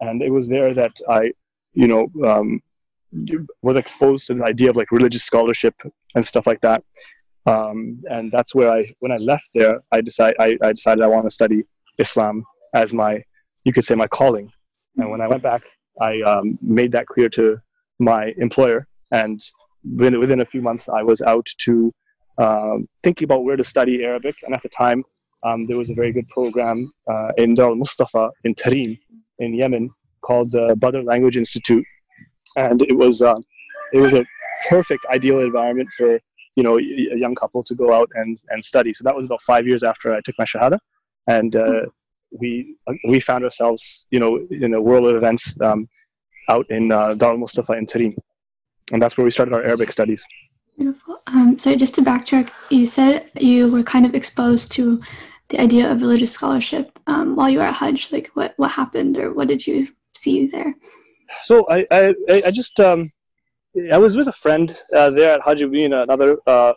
[0.00, 1.32] and it was there that I,
[1.74, 2.60] you know, um,
[3.62, 5.74] was exposed to the idea of like religious scholarship
[6.14, 6.82] and stuff like that.
[7.46, 11.06] Um, and that's where I, when I left there, I decided I, I decided I
[11.06, 11.64] want to study
[11.98, 13.22] Islam as my
[13.64, 14.50] you could say my calling.
[14.96, 15.62] And when I went back,
[16.00, 17.60] I um, made that clear to
[17.98, 18.86] my employer.
[19.12, 19.40] And
[19.96, 21.92] within, within a few months, I was out to
[22.38, 24.36] um, thinking about where to study Arabic.
[24.44, 25.04] And at the time,
[25.42, 28.98] um, there was a very good program uh, in Dar Mustafa in Tarim
[29.38, 29.90] in Yemen
[30.22, 31.84] called the Badr Language Institute.
[32.56, 33.38] And it was, uh,
[33.92, 34.24] it was a
[34.68, 36.18] perfect, ideal environment for
[36.56, 38.92] you know a young couple to go out and, and study.
[38.92, 40.78] So that was about five years after I took my Shahada.
[41.28, 41.82] And uh,
[42.30, 45.88] we we found ourselves, you know, in a world of events um,
[46.48, 48.14] out in uh, Dar al Mustafa in Tarim,
[48.92, 50.24] and that's where we started our Arabic studies.
[50.76, 51.20] Beautiful.
[51.26, 55.02] Um, so just to backtrack, you said you were kind of exposed to
[55.48, 58.12] the idea of religious scholarship um, while you were at Hajj.
[58.12, 60.74] Like, what what happened, or what did you see there?
[61.44, 62.14] So I I,
[62.46, 63.10] I just um,
[63.92, 66.72] I was with a friend uh, there at Hajj, being another uh,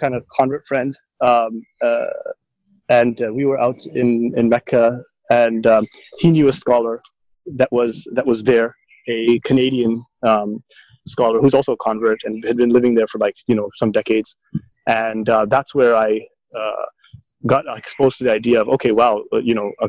[0.00, 0.96] kind of convert friend.
[1.20, 2.06] Um, uh,
[2.88, 5.86] and uh, we were out in in Mecca, and um,
[6.18, 7.02] he knew a scholar
[7.56, 8.74] that was that was there,
[9.08, 10.62] a Canadian um,
[11.06, 13.92] scholar who's also a convert and had been living there for like you know some
[13.92, 14.36] decades,
[14.86, 16.20] and uh, that's where I
[16.54, 16.86] uh,
[17.46, 19.88] got exposed to the idea of okay, wow, uh, you know, a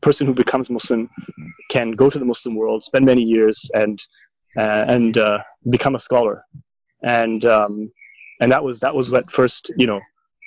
[0.00, 1.08] person who becomes Muslim
[1.70, 4.02] can go to the Muslim world, spend many years, and
[4.56, 5.38] uh, and uh,
[5.70, 6.44] become a scholar,
[7.02, 7.90] and um,
[8.40, 10.00] and that was that was what first you know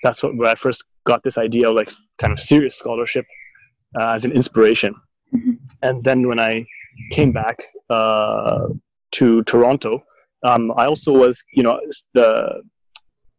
[0.04, 3.26] that's what where I first got this idea of like kind of serious scholarship
[4.00, 4.94] uh, as an inspiration,
[5.34, 5.54] mm-hmm.
[5.82, 6.66] and then when I
[7.12, 7.58] came back
[7.90, 8.68] uh,
[9.12, 10.04] to Toronto,
[10.44, 11.80] um, I also was you know
[12.14, 12.62] the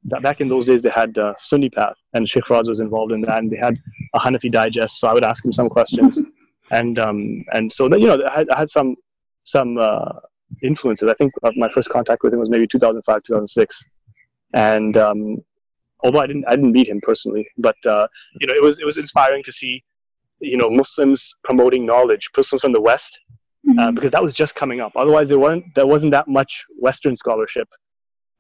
[0.05, 3.21] back in those days they had uh, Sunni Path, and Sheikh Faraz was involved in
[3.23, 3.77] that, and they had
[4.14, 5.01] a Hanafi digest.
[5.01, 6.18] So I would ask him some questions,
[6.71, 8.97] and um, and so that, you know I had, I had some
[9.44, 10.12] some uh,
[10.62, 11.09] influences.
[11.09, 13.85] I think my first contact with him was maybe 2005, 2006,
[14.55, 15.38] and um,
[16.00, 18.06] although I didn't I didn't meet him personally, but uh,
[18.40, 19.82] you know it was it was inspiring to see
[20.40, 23.20] you know Muslims promoting knowledge, Muslims from the West,
[23.68, 23.94] uh, mm-hmm.
[23.94, 24.92] because that was just coming up.
[24.96, 27.68] Otherwise, there weren't there wasn't that much Western scholarship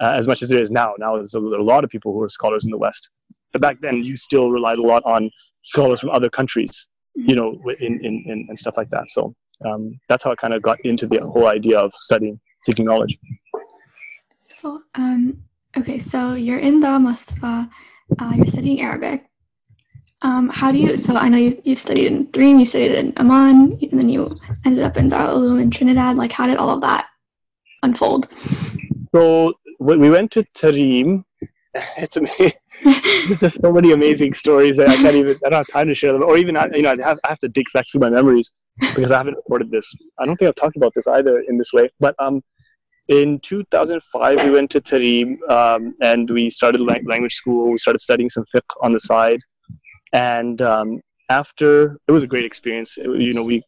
[0.00, 0.94] uh, as much as there is now.
[0.98, 3.10] Now there's a, a, lot of people who are scholars in the West,
[3.52, 5.30] but back then you still relied a lot on
[5.62, 9.10] scholars from other countries, you know, in, in, in and stuff like that.
[9.10, 12.84] So um, that's how I kind of got into the whole idea of studying, seeking
[12.84, 13.18] knowledge.
[14.94, 15.40] Um,
[15.76, 17.68] okay, so you're in the Mustafa,
[18.18, 19.24] uh, you're studying Arabic.
[20.22, 23.12] Um, how do you, so I know you, you've studied in Tarim, you studied in
[23.18, 26.16] Amman, and then you ended up in Darul in Trinidad.
[26.16, 27.08] Like, how did all of that
[27.82, 28.28] unfold?
[29.14, 31.24] So we went to Tarim.
[31.96, 32.52] It's amazing.
[33.40, 35.38] There's so many amazing stories that I can't even.
[35.44, 37.38] I don't have time to share them, or even you know, I have, I have
[37.40, 38.50] to dig back through my memories
[38.80, 39.94] because I haven't recorded this.
[40.18, 41.88] I don't think I've talked about this either in this way.
[42.00, 42.42] But um,
[43.08, 47.70] in 2005, we went to Tarim um, and we started language school.
[47.70, 49.40] We started studying some fiqh on the side,
[50.12, 52.98] and um, after it was a great experience.
[52.98, 53.62] It, you know, we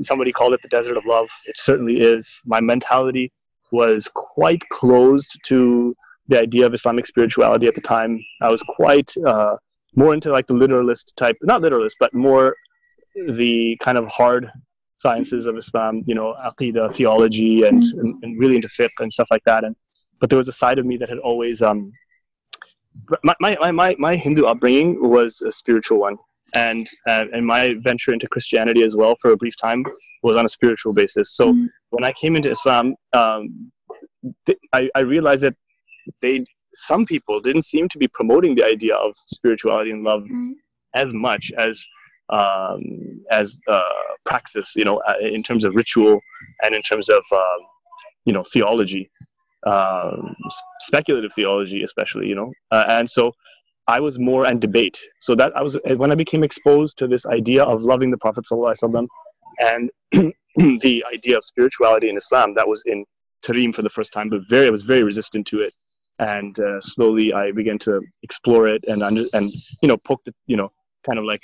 [0.00, 1.28] somebody called it the desert of love.
[1.46, 2.40] It certainly is.
[2.44, 3.32] My mentality
[3.72, 5.94] was quite closed to
[6.28, 8.22] the idea of Islamic spirituality at the time.
[8.42, 9.56] I was quite uh,
[9.96, 12.54] more into like the literalist type, not literalist, but more
[13.28, 14.50] the kind of hard
[14.98, 19.28] sciences of Islam, you know, aqidah, theology, and, and, and, really into fiqh and stuff
[19.30, 19.64] like that.
[19.64, 19.74] And
[20.18, 21.92] but there was a side of me that had always um,
[23.22, 26.16] my, my, my, my Hindu upbringing was a spiritual one.
[26.54, 29.84] And, uh, and my venture into Christianity as well for a brief time
[30.22, 31.34] was on a spiritual basis.
[31.34, 31.66] So mm-hmm.
[31.90, 33.70] when I came into Islam, um,
[34.46, 35.54] th- I, I realized that
[36.22, 40.52] they some people didn't seem to be promoting the idea of spirituality and love mm-hmm.
[40.94, 41.84] as much as
[42.30, 43.80] um, as uh,
[44.28, 46.20] praxis, you know, uh, in terms of ritual
[46.62, 47.60] and in terms of um,
[48.26, 49.10] you know theology,
[49.66, 50.36] um,
[50.80, 53.32] speculative theology, especially, you know, uh, and so
[53.88, 54.98] I was more and debate.
[55.20, 58.44] So that I was when I became exposed to this idea of loving the Prophet
[59.60, 59.90] and
[60.86, 63.04] the idea of spirituality in Islam that was in
[63.44, 65.72] Tarim for the first time, but very I was very resistant to it.
[66.20, 69.46] And uh, slowly I began to explore it and and
[69.82, 70.70] you know poke the you know
[71.06, 71.42] kind of like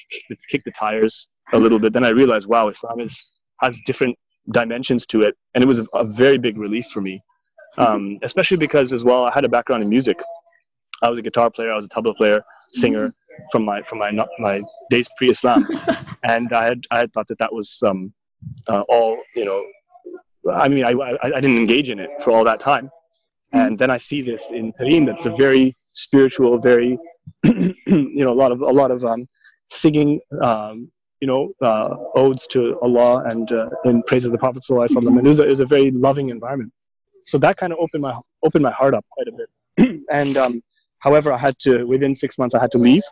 [0.51, 1.93] kick the tires a little bit.
[1.93, 3.23] Then I realized, wow, Islam is
[3.61, 4.17] has different
[4.53, 7.21] dimensions to it, and it was a, a very big relief for me,
[7.79, 10.21] um, especially because as well I had a background in music.
[11.03, 13.13] I was a guitar player, I was a tabla player, singer
[13.51, 15.67] from my from my my days pre-Islam,
[16.23, 18.13] and I had I had thought that that was um,
[18.69, 19.65] uh, all you know.
[20.53, 22.91] I mean, I, I I didn't engage in it for all that time,
[23.53, 25.07] and then I see this in Tarim.
[25.07, 26.99] That's a very spiritual, very
[27.45, 27.75] you
[28.25, 29.27] know a lot of a lot of um,
[29.71, 30.91] singing, um,
[31.25, 35.27] you know, uh, odes to Allah and uh, in praise of the Prophet sallallahu And
[35.27, 36.71] it was, a, it was a very loving environment.
[37.25, 38.15] So that kind of opened my
[38.47, 39.49] opened my heart up quite a bit.
[40.21, 40.61] and um,
[40.99, 43.05] however, I had to within six months I had to leave,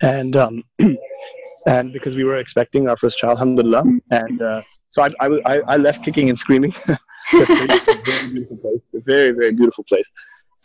[0.00, 0.54] and um,
[1.66, 3.84] and because we were expecting our first child, alhamdulillah,
[4.22, 5.10] and uh, so I,
[5.52, 6.72] I, I left kicking and screaming.
[6.88, 6.96] a
[8.08, 8.46] very
[8.98, 10.10] a very very beautiful place,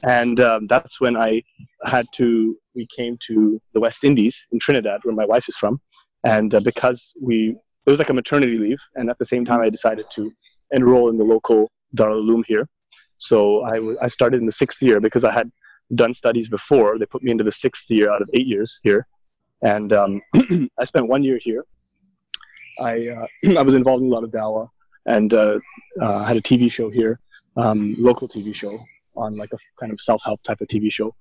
[0.04, 1.44] and um, that's when I
[1.84, 2.58] had to.
[2.80, 3.36] We came to
[3.74, 5.82] the West Indies in Trinidad, where my wife is from,
[6.26, 9.62] and uh, because we it was like a maternity leave, and at the same time
[9.62, 10.32] I decided to
[10.72, 12.68] enroll in the local Darul Uloom here.
[13.18, 15.52] So I, w- I started in the sixth year because I had
[15.94, 16.98] done studies before.
[16.98, 19.08] They put me into the sixth year out of eight years here,
[19.62, 20.22] and um,
[20.80, 21.64] I spent one year here.
[22.80, 23.28] I uh,
[23.60, 24.68] I was involved in a lot of dawah
[25.06, 25.60] and uh,
[26.02, 27.20] uh, had a TV show here,
[27.58, 28.78] um, local TV show
[29.16, 31.16] on like a kind of self-help type of TV show,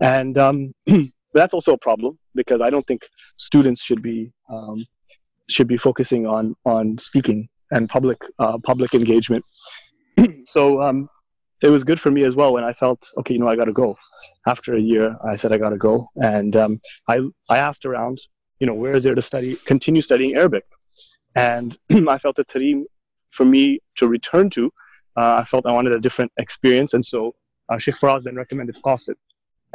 [0.00, 0.74] and um,
[1.34, 3.02] that's also a problem because I don't think
[3.36, 4.84] students should be um,
[5.48, 9.44] should be focusing on on speaking and public uh, public engagement.
[10.46, 11.08] so um,
[11.62, 13.66] it was good for me as well when I felt okay, you know, I got
[13.66, 13.96] to go.
[14.46, 18.20] After a year, I said I got to go, and um, I I asked around,
[18.60, 20.64] you know, where is there to study, continue studying Arabic,
[21.34, 21.76] and
[22.08, 22.84] I felt that Tarim,
[23.30, 24.72] for me to return to,
[25.16, 27.34] uh, I felt I wanted a different experience, and so
[27.68, 29.16] uh, Sheikh Faraz then recommended Qasid,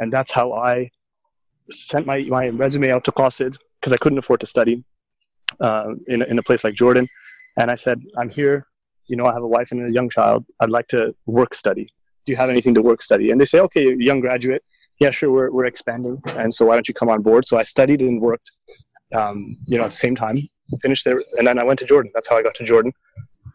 [0.00, 0.90] and that's how I
[1.70, 4.84] sent my, my resume out to Qasid because I couldn't afford to study
[5.60, 7.08] uh, in, in a place like Jordan,
[7.58, 8.66] and I said, I'm here,
[9.06, 10.44] you know, I have a wife and a young child.
[10.60, 11.88] I'd like to work study.
[12.24, 13.30] Do you have anything to work study?
[13.30, 14.64] And they say, okay, young graduate.
[15.00, 16.20] Yeah, sure, we're, we're expanding.
[16.26, 17.46] And so why don't you come on board?
[17.46, 18.50] So I studied and worked,
[19.14, 20.38] um, you know, at the same time,
[20.80, 21.22] finished there.
[21.36, 22.12] And then I went to Jordan.
[22.14, 22.92] That's how I got to Jordan.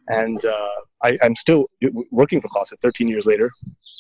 [0.08, 0.68] And uh,
[1.04, 1.66] I, am still
[2.12, 3.50] working for Qasid 13 years later.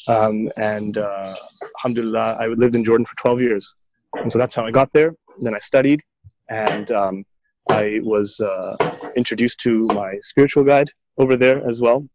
[0.07, 1.35] Um, and uh,
[1.77, 3.75] alhamdulillah, I lived in Jordan for 12 years.
[4.13, 5.09] And so that's how I got there.
[5.37, 6.01] And then I studied
[6.49, 7.25] and um,
[7.69, 8.75] I was uh,
[9.15, 12.07] introduced to my spiritual guide over there as well,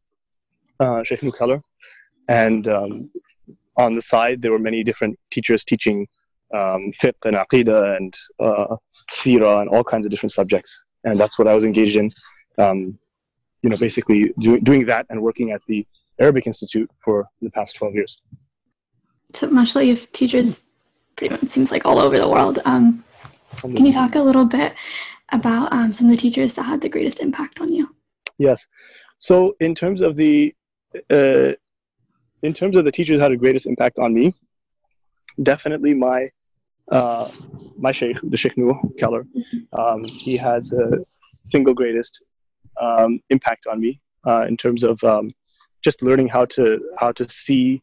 [0.81, 1.63] uh, Sheikh Nuh Keller.
[2.29, 3.11] And um,
[3.77, 6.07] on the side, there were many different teachers teaching
[6.53, 8.77] um, fiqh and aqidah and uh,
[9.61, 10.83] and all kinds of different subjects.
[11.05, 12.13] And that's what I was engaged in.
[12.59, 12.99] Um,
[13.63, 15.87] you know, basically do, doing that and working at the
[16.21, 18.21] Arabic Institute for the past 12 years.
[19.33, 20.63] So, mashallah, you have teachers
[21.17, 22.59] pretty much seems like all over the world.
[22.65, 23.05] Um,
[23.61, 24.75] can you talk a little bit
[25.33, 27.89] about um, some of the teachers that had the greatest impact on you?
[28.39, 28.67] Yes.
[29.19, 30.55] So, in terms of the
[31.11, 31.53] uh,
[32.43, 34.35] in terms of the teachers that had the greatest impact on me,
[35.43, 36.29] definitely my
[36.91, 37.31] uh,
[37.77, 39.27] my sheikh, the Sheikh Nuh Keller.
[39.73, 41.05] Um, he had the
[41.47, 42.25] single greatest
[42.81, 45.33] um, impact on me uh, in terms of um,
[45.83, 47.83] just learning how to how to see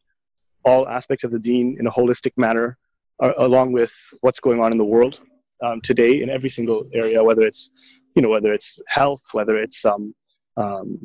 [0.64, 2.78] all aspects of the deen in a holistic manner,
[3.22, 5.20] uh, along with what's going on in the world
[5.62, 7.70] um, today in every single area, whether it's
[8.14, 10.14] you know whether it's health, whether it's um,
[10.56, 10.98] um,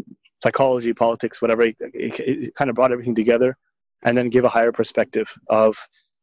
[0.43, 1.61] psychology, politics, whatever.
[1.61, 3.57] It, it, it, kind of brought everything together,
[4.03, 5.77] and then give a higher perspective of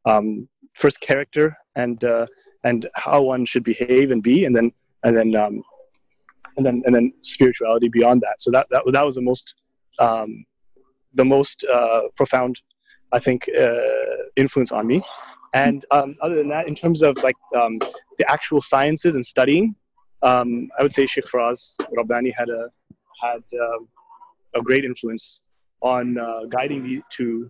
[0.05, 2.27] um, first character and uh,
[2.65, 4.71] and how one should behave and be, and then
[5.05, 5.63] and then um,
[6.57, 8.37] and then and then spirituality beyond that.
[8.41, 9.55] So that that, that was the most
[10.01, 10.45] um,
[11.15, 12.61] the most uh, profound,
[13.13, 13.81] I think, uh,
[14.37, 15.03] influence on me.
[15.55, 17.79] And um, other than that, in terms of like um,
[18.19, 19.75] the actual sciences and studying,
[20.23, 22.69] um, I would say Sheikh Faraz Rabbani had a
[23.23, 23.89] had um,
[24.55, 25.41] a great influence
[25.81, 27.49] on uh, guiding me to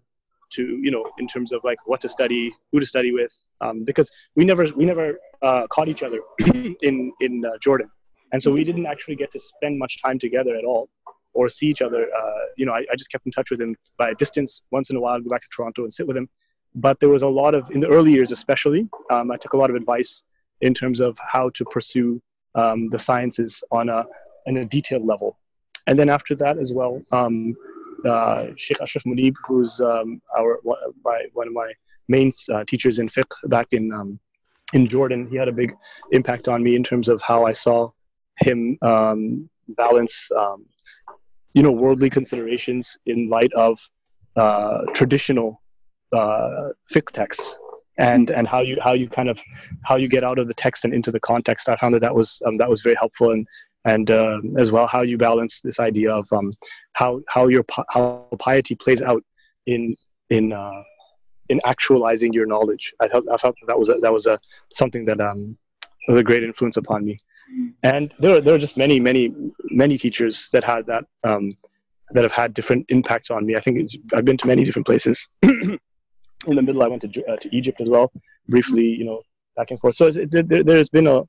[0.51, 3.85] to you know in terms of like what to study, who to study with, um,
[3.85, 6.21] because we never we never uh, caught each other
[6.83, 7.89] in in uh, Jordan,
[8.33, 10.91] and so we didn't actually get to spend much time together at all
[11.33, 12.07] or see each other.
[12.15, 14.91] Uh, you know, I, I, just kept in touch with him by a distance once
[14.91, 15.15] in a while.
[15.15, 16.29] I'd go back to Toronto and sit with him.
[16.75, 18.89] But there was a lot of in the early years, especially.
[19.11, 20.25] Um, I took a lot of advice
[20.61, 22.21] in terms of how to pursue
[22.55, 24.05] um, the sciences on a
[24.47, 25.39] in a detailed level.
[25.87, 27.55] And then after that as well, um,
[28.05, 30.61] uh, Sheikh Ashraf Munib, who's um, our
[31.05, 31.73] my, one of my
[32.09, 34.19] main uh, teachers in fiqh back in um,
[34.73, 35.73] in Jordan, he had a big
[36.11, 37.91] impact on me in terms of how I saw
[38.41, 40.31] him um, balance
[41.55, 43.81] you know worldly considerations in light of
[44.37, 45.63] uh, traditional
[46.15, 46.73] uh,
[47.97, 49.39] and and how you how you kind of
[49.85, 51.69] how you get out of the text and into the context.
[51.69, 53.47] I found that that was um, that was very helpful and
[53.85, 56.53] and uh, as well how you balance this idea of um,
[56.95, 59.23] how how your how piety plays out
[59.67, 59.97] in
[60.31, 60.83] in uh,
[61.49, 62.93] in actualizing your knowledge.
[63.01, 64.39] I felt I felt that was a, that was a
[64.73, 65.57] something that um,
[66.09, 67.19] was a great influence upon me
[67.83, 69.33] and there are, there are just many many
[69.71, 71.51] many teachers that had that um,
[72.11, 75.27] that have had different impacts on me i think i've been to many different places
[76.47, 78.11] in the middle i went to, uh, to egypt as well
[78.49, 79.21] briefly you know
[79.57, 81.23] back and forth so it's, it's, there, there's been a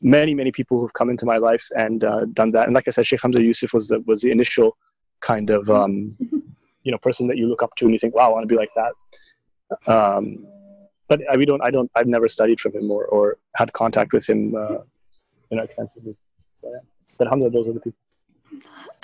[0.00, 2.90] many many people who've come into my life and uh, done that and like i
[2.90, 4.76] said sheikh hamza yusuf was the was the initial
[5.20, 6.16] kind of um,
[6.82, 8.48] you know person that you look up to and you think wow i want to
[8.48, 8.92] be like that
[9.86, 10.44] um,
[11.08, 14.12] but I, we don't i don't i've never studied from him or, or had contact
[14.12, 14.78] with him uh,
[15.52, 16.16] you know extensively.
[16.54, 16.80] So yeah,
[17.18, 17.98] but alhamdulillah, those are the people.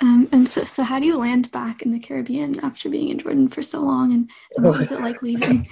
[0.01, 3.19] Um, and so, so how do you land back in the Caribbean after being in
[3.19, 5.67] Jordan for so long, and, and what was it like leaving?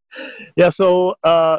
[0.56, 1.58] yeah, so uh,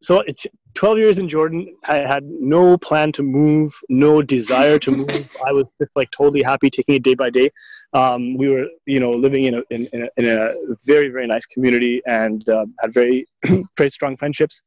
[0.00, 1.76] so it's 12 years in Jordan.
[1.84, 5.10] I had no plan to move, no desire to move.
[5.46, 7.50] I was just like totally happy taking it day by day.
[7.92, 10.54] Um, we were, you know, living in a, in, in, a, in a
[10.86, 13.26] very, very nice community and uh, had very,
[13.76, 14.62] very strong friendships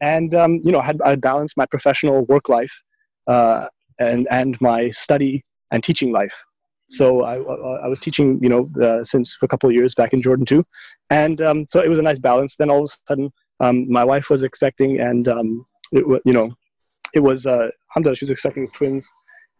[0.00, 2.82] and um, you know I had I balanced my professional work life
[3.26, 3.66] uh,
[3.98, 6.42] and and my study and teaching life.
[6.88, 10.12] So I, I was teaching you know uh, since for a couple of years back
[10.12, 10.64] in Jordan too,
[11.10, 12.56] and um, so it was a nice balance.
[12.56, 16.52] Then all of a sudden um, my wife was expecting, and um, it, you know
[17.14, 19.08] it was uh, alhamdulillah she was expecting twins,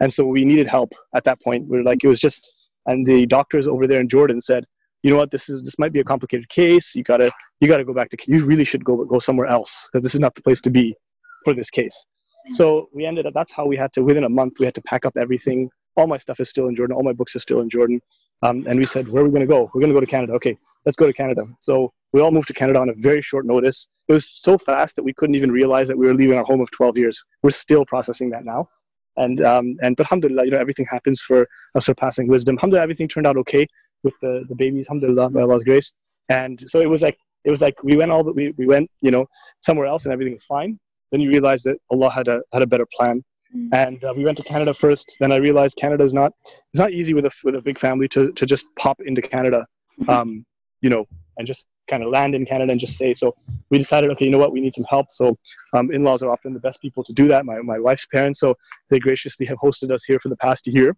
[0.01, 1.69] and so we needed help at that point.
[1.69, 2.49] We are like it was just
[2.87, 4.65] and the doctors over there in Jordan said
[5.05, 7.31] you know what this is this might be a complicated case you gotta
[7.61, 10.21] you gotta go back to you really should go go somewhere else because this is
[10.21, 10.97] not the place to be
[11.45, 12.07] for this case
[12.53, 14.83] so we ended up that's how we had to within a month we had to
[14.83, 17.61] pack up everything all my stuff is still in jordan all my books are still
[17.61, 18.01] in jordan
[18.43, 19.71] Um, and we said, where are we going to go?
[19.73, 20.33] We're going to go to Canada.
[20.35, 21.45] Okay, let's go to Canada.
[21.61, 23.89] So we all moved to Canada on a very short notice.
[24.09, 26.61] It was so fast that we couldn't even realize that we were leaving our home
[26.61, 27.23] of 12 years.
[27.43, 28.69] We're still processing that now.
[29.17, 32.57] And, um, and but alhamdulillah, you know, everything happens for a surpassing wisdom.
[32.57, 33.67] Alhamdulillah, everything turned out okay
[34.03, 35.93] with the, the babies, alhamdulillah, by Allah's grace.
[36.29, 39.11] And so it was like, it was like we went all, we, we went, you
[39.11, 39.27] know,
[39.63, 40.79] somewhere else and everything was fine.
[41.15, 43.23] Then you realize that Allah had a, had a better plan
[43.57, 43.69] Mm.
[43.73, 45.17] and uh, we went to Canada first.
[45.21, 48.09] Then I realized Canada is not it's not easy with a with a big family
[48.09, 49.67] to to just pop into Canada,
[50.01, 50.11] mm-hmm.
[50.11, 50.47] um,
[50.81, 51.07] you know,
[51.39, 53.15] and just kind of land in Canada and just stay.
[53.15, 53.37] So
[53.71, 55.11] we decided, okay, you know what, we need some help.
[55.11, 55.39] So
[55.73, 57.45] um, in-laws are often the best people to do that.
[57.45, 58.57] My my wife's parents, so
[58.91, 60.97] they graciously have hosted us here for the past year,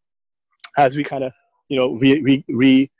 [0.78, 1.32] as we kind of
[1.68, 2.90] you know re re, re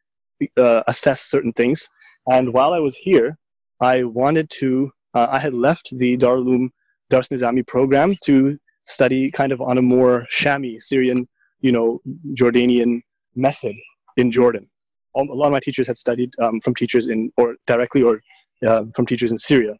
[0.58, 1.88] uh, assess certain things.
[2.28, 3.38] And while I was here,
[3.80, 4.90] I wanted to.
[5.14, 6.68] Uh, I had left the Darul
[7.11, 11.28] Dars Nizami program to study kind of on a more Shami, Syrian,
[11.61, 12.00] you know,
[12.34, 13.00] Jordanian
[13.34, 13.74] method
[14.16, 14.68] in Jordan.
[15.16, 18.20] A lot of my teachers had studied um, from teachers in, or directly or
[18.66, 19.74] uh, from teachers in Syria.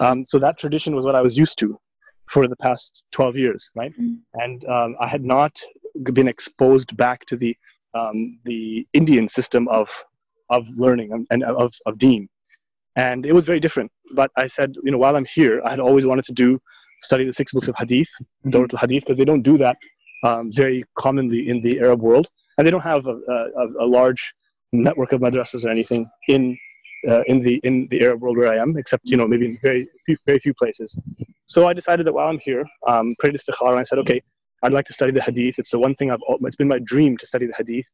[0.00, 1.78] Um, so that tradition was what I was used to
[2.28, 3.92] for the past 12 years, right?
[4.00, 4.18] Mm.
[4.34, 5.60] And um, I had not
[6.12, 7.56] been exposed back to the
[7.92, 9.88] um, the Indian system of
[10.48, 12.28] of learning and, and of of Deen,
[12.94, 13.90] and it was very different.
[14.14, 16.60] But I said, you know, while I'm here, I had always wanted to do
[17.02, 18.50] study the six books of hadith, mm-hmm.
[18.50, 19.76] Dawrat al-Hadith, because they don't do that
[20.24, 22.28] um, very commonly in the Arab world.
[22.58, 24.34] And they don't have a, a, a large
[24.72, 26.58] network of madrasas or anything in
[27.08, 29.58] uh, in the in the Arab world where I am, except you know maybe in
[29.62, 30.98] very few, very few places.
[31.46, 34.20] So I decided that while I'm here, um, prayed istikhara, and I said, okay,
[34.62, 35.58] I'd like to study the hadith.
[35.58, 37.86] It's the one thing I've it's been my dream to study the hadith,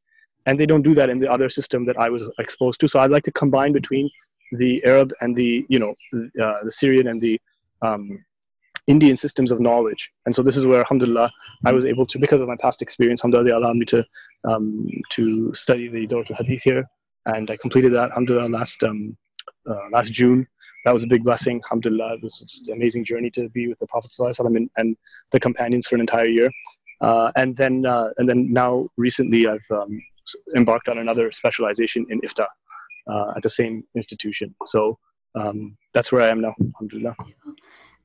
[0.47, 2.89] and they don't do that in the other system that I was exposed to.
[2.89, 4.11] So I'd like to combine between
[4.53, 5.95] the Arab and the you know
[6.43, 7.41] uh, the Syrian and the
[7.83, 8.25] um,
[8.87, 10.13] Indian systems of knowledge.
[10.27, 11.31] And so this is where, alhamdulillah,
[11.65, 14.05] I was able to, because of my past experience, alhamdulillah, allowed me to,
[14.45, 16.85] um, to study the Dawrat al-Hadith here.
[17.27, 19.17] And I completed that, alhamdulillah, last, um,
[19.69, 20.47] uh, last June.
[20.85, 22.15] That was a big blessing, alhamdulillah.
[22.15, 24.97] It was just an amazing journey to be with the Prophet and, and
[25.33, 26.51] the companions for an entire year.
[27.01, 30.01] Uh, and then, uh, and then now recently I've um,
[30.55, 32.47] embarked on another specialization in IFTA
[33.11, 34.55] uh, at the same institution.
[34.67, 34.99] So
[35.35, 37.15] um, that's where I am now, alhamdulillah.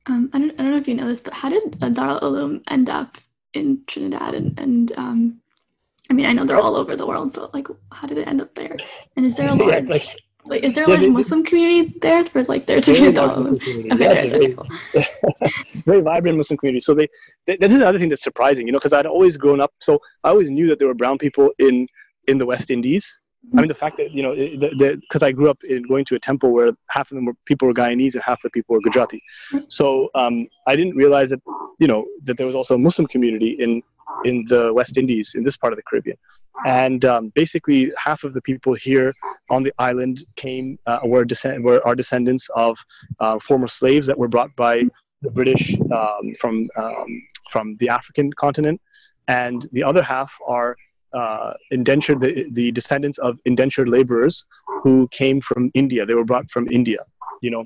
[0.06, 2.62] Um, I, don't, I don't know if you know this, but how did Darul Uloom
[2.68, 3.18] end up
[3.52, 4.34] in Trinidad?
[4.34, 5.40] And, and um,
[6.10, 8.40] I mean, I know they're all over the world, but like, how did it end
[8.40, 8.76] up there?
[9.16, 10.06] And is there a large, yeah, like,
[10.44, 13.56] like, is there a large Muslim community there for like there to be a Darul
[13.56, 13.92] Uloom?
[13.92, 14.66] Okay, yeah, very, cool.
[15.86, 16.80] very vibrant Muslim community.
[16.80, 17.08] So they,
[17.46, 20.00] they, this is another thing that's surprising, you know, because I'd always grown up, so
[20.24, 21.86] I always knew that there were brown people in
[22.28, 23.20] in the West Indies,
[23.52, 24.34] I mean, the fact that you know,
[25.00, 27.66] because I grew up in going to a temple where half of them were people
[27.68, 29.20] were Guyanese and half the people were Gujarati,
[29.68, 31.40] so um, I didn't realize that
[31.78, 33.82] you know that there was also a Muslim community in
[34.24, 36.16] in the West Indies in this part of the Caribbean,
[36.66, 39.12] and um, basically half of the people here
[39.50, 42.78] on the island came uh, were descend were our descendants of
[43.18, 44.84] uh, former slaves that were brought by
[45.22, 48.80] the British um, from um, from the African continent,
[49.26, 50.76] and the other half are
[51.14, 54.44] uh, indentured the, the descendants of indentured laborers
[54.82, 56.06] who came from India.
[56.06, 56.98] They were brought from India.
[57.42, 57.64] You know,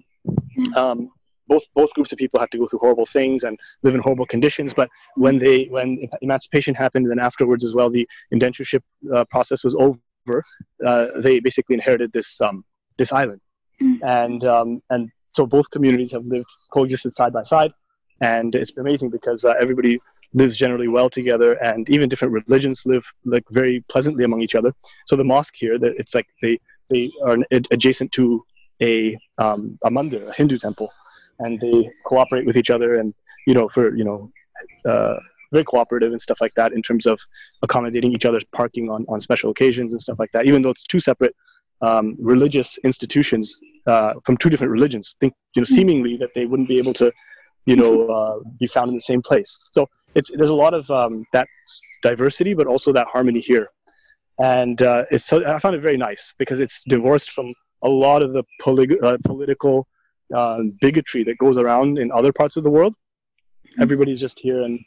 [0.76, 1.11] um,
[1.49, 4.26] both both groups of people had to go through horrible things and live in horrible
[4.26, 4.74] conditions.
[4.74, 8.82] But when they when emancipation happened, and then afterwards as well, the indentureship
[9.14, 10.44] uh, process was over.
[10.84, 12.64] Uh, they basically inherited this um,
[12.99, 13.40] this island,
[13.80, 13.99] mm.
[14.03, 17.72] and um, and so both communities have lived coexisted side by side,
[18.20, 20.01] and it's amazing because uh, everybody
[20.37, 24.72] lives generally well together and even different religions live like very pleasantly among each other.
[25.07, 26.61] So the mosque here that it's like they
[26.91, 27.39] they are
[27.70, 28.45] adjacent to
[28.82, 30.93] a um, a mandir a hindu temple.
[31.39, 33.14] And they cooperate with each other and
[33.47, 34.30] you know for you know
[34.84, 35.16] uh,
[35.53, 37.18] very cooperative and stuff like that in terms of
[37.62, 40.47] accommodating each other's parking on, on special occasions and stuff like that.
[40.47, 41.34] Even though it's two separate
[41.82, 45.74] um, religious institutions uh, from two different religions think you know hmm.
[45.74, 47.12] seemingly that they wouldn't be able to
[47.66, 49.58] you know uh, be found in the same place.
[49.72, 51.48] So it's there's a lot of um, that
[52.02, 53.68] diversity but also that harmony here.
[54.38, 57.52] And uh, it's so i found it very nice because it's divorced from
[57.82, 58.44] a lot of the
[59.02, 59.86] uh, political
[60.34, 62.94] uh, bigotry that goes around in other parts of the world.
[63.78, 64.80] Everybody's just here and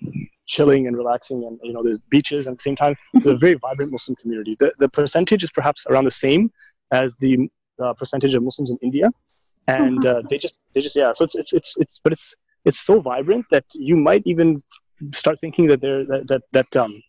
[0.47, 3.37] chilling and relaxing and you know there's beaches and at the same time it's a
[3.37, 4.55] very vibrant muslim community.
[4.59, 6.51] The, the percentage is perhaps around the same
[6.91, 7.49] as the
[7.83, 9.11] uh, percentage of muslims in india.
[9.67, 12.33] And uh, they just they just yeah so it's it's it's, it's but it's
[12.65, 14.61] it's so vibrant that you might even
[15.13, 17.01] start thinking that they're that that, that um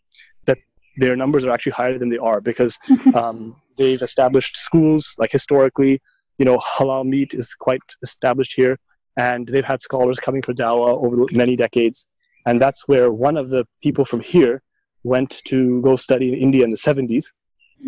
[0.46, 0.59] that
[0.96, 2.78] their numbers are actually higher than they are because
[3.14, 6.01] um, they've established schools like historically
[6.38, 8.78] you know halal meat is quite established here
[9.16, 12.07] and they've had scholars coming for dawah over many decades
[12.46, 14.62] and that's where one of the people from here
[15.03, 17.24] went to go study in india in the 70s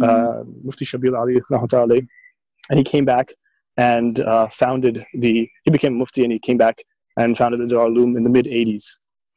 [0.01, 2.09] uh, Mufti Shabir Ali,
[2.71, 3.33] and he came back
[3.77, 5.49] and uh, founded the.
[5.65, 6.83] He became Mufti and he came back
[7.17, 8.85] and founded the Darul in the mid 80s,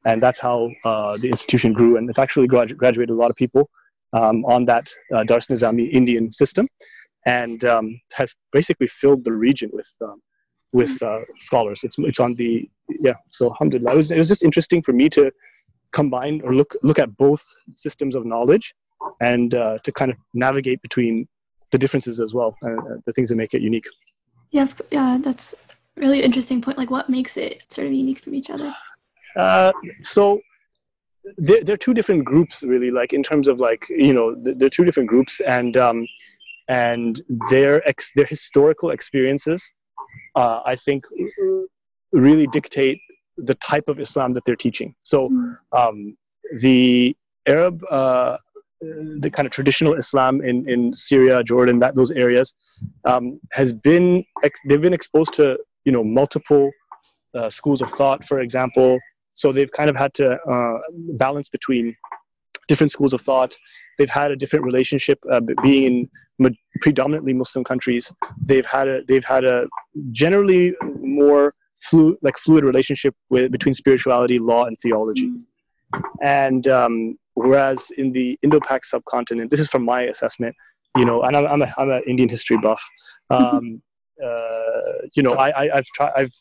[0.05, 1.97] and that's how uh, the institution grew.
[1.97, 3.69] And it's actually gradu- graduated a lot of people
[4.13, 6.67] um, on that uh, Dars Nizami Indian system,
[7.25, 10.21] and um, has basically filled the region with um,
[10.73, 11.81] with uh, scholars.
[11.83, 12.69] It's it's on the
[12.99, 13.15] yeah.
[13.31, 15.31] So alhamdulillah, it was, it was just interesting for me to
[15.91, 17.43] combine or look look at both
[17.75, 18.73] systems of knowledge
[19.21, 21.27] and uh, to kind of navigate between
[21.71, 23.85] the differences as well, uh, the things that make it unique.
[24.51, 25.55] Yeah, yeah, that's
[25.97, 26.77] really interesting point.
[26.77, 28.73] Like, what makes it sort of unique from each other?
[29.35, 30.39] Uh, so
[31.37, 34.67] there, there are two different groups really like in terms of like you know there
[34.67, 36.07] are two different groups and um,
[36.67, 39.71] and their ex their historical experiences
[40.35, 41.05] uh, i think
[42.11, 42.99] really dictate
[43.37, 45.29] the type of islam that they're teaching so
[45.71, 46.15] um,
[46.59, 47.15] the
[47.47, 48.37] arab uh,
[48.81, 52.53] the kind of traditional islam in, in syria jordan that those areas
[53.05, 54.23] um, has been
[54.67, 56.69] they've been exposed to you know multiple
[57.35, 58.99] uh, schools of thought for example
[59.35, 60.79] so they've kind of had to uh,
[61.13, 61.95] balance between
[62.67, 63.55] different schools of thought.
[63.97, 66.09] They've had a different relationship uh, being
[66.39, 68.11] in predominantly Muslim countries.
[68.43, 69.67] They've had a they've had a
[70.11, 75.31] generally more fluid like fluid relationship with between spirituality, law, and theology.
[76.21, 80.55] And um, whereas in the Indo-Pak subcontinent, this is from my assessment,
[80.97, 82.81] you know, and I'm I'm, a, I'm an Indian history buff.
[83.31, 83.81] Um,
[85.13, 86.31] you know, I, I I've tried I've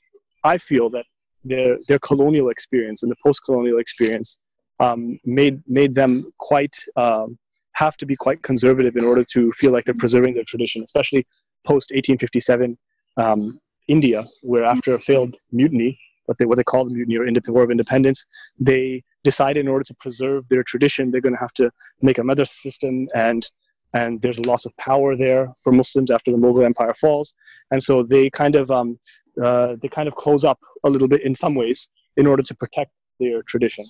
[0.44, 1.06] I feel that
[1.44, 4.38] their their colonial experience and the post-colonial experience
[4.80, 7.38] um, made made them quite um,
[7.72, 11.26] have to be quite conservative in order to feel like they're preserving their tradition, especially
[11.64, 12.78] post 1857
[13.16, 17.52] um, India, where after a failed mutiny, what they what they call the mutiny or
[17.52, 18.24] War of Independence,
[18.58, 21.70] they decided in order to preserve their tradition, they're going to have to
[22.02, 23.50] make a madrasa system and
[23.94, 27.34] and there's a loss of power there for Muslims after the Mughal Empire falls,
[27.70, 28.98] and so they kind of um,
[29.42, 32.54] uh, they kind of close up a little bit in some ways in order to
[32.54, 32.90] protect
[33.20, 33.86] their tradition,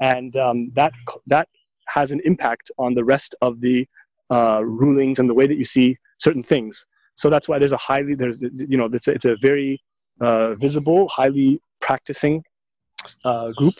[0.00, 0.92] and um, that
[1.26, 1.48] that
[1.86, 3.86] has an impact on the rest of the
[4.30, 6.86] uh, rulings and the way that you see certain things.
[7.16, 9.82] So that's why there's a highly there's you know it's a, it's a very
[10.20, 12.42] uh, visible, highly practicing
[13.24, 13.74] uh, group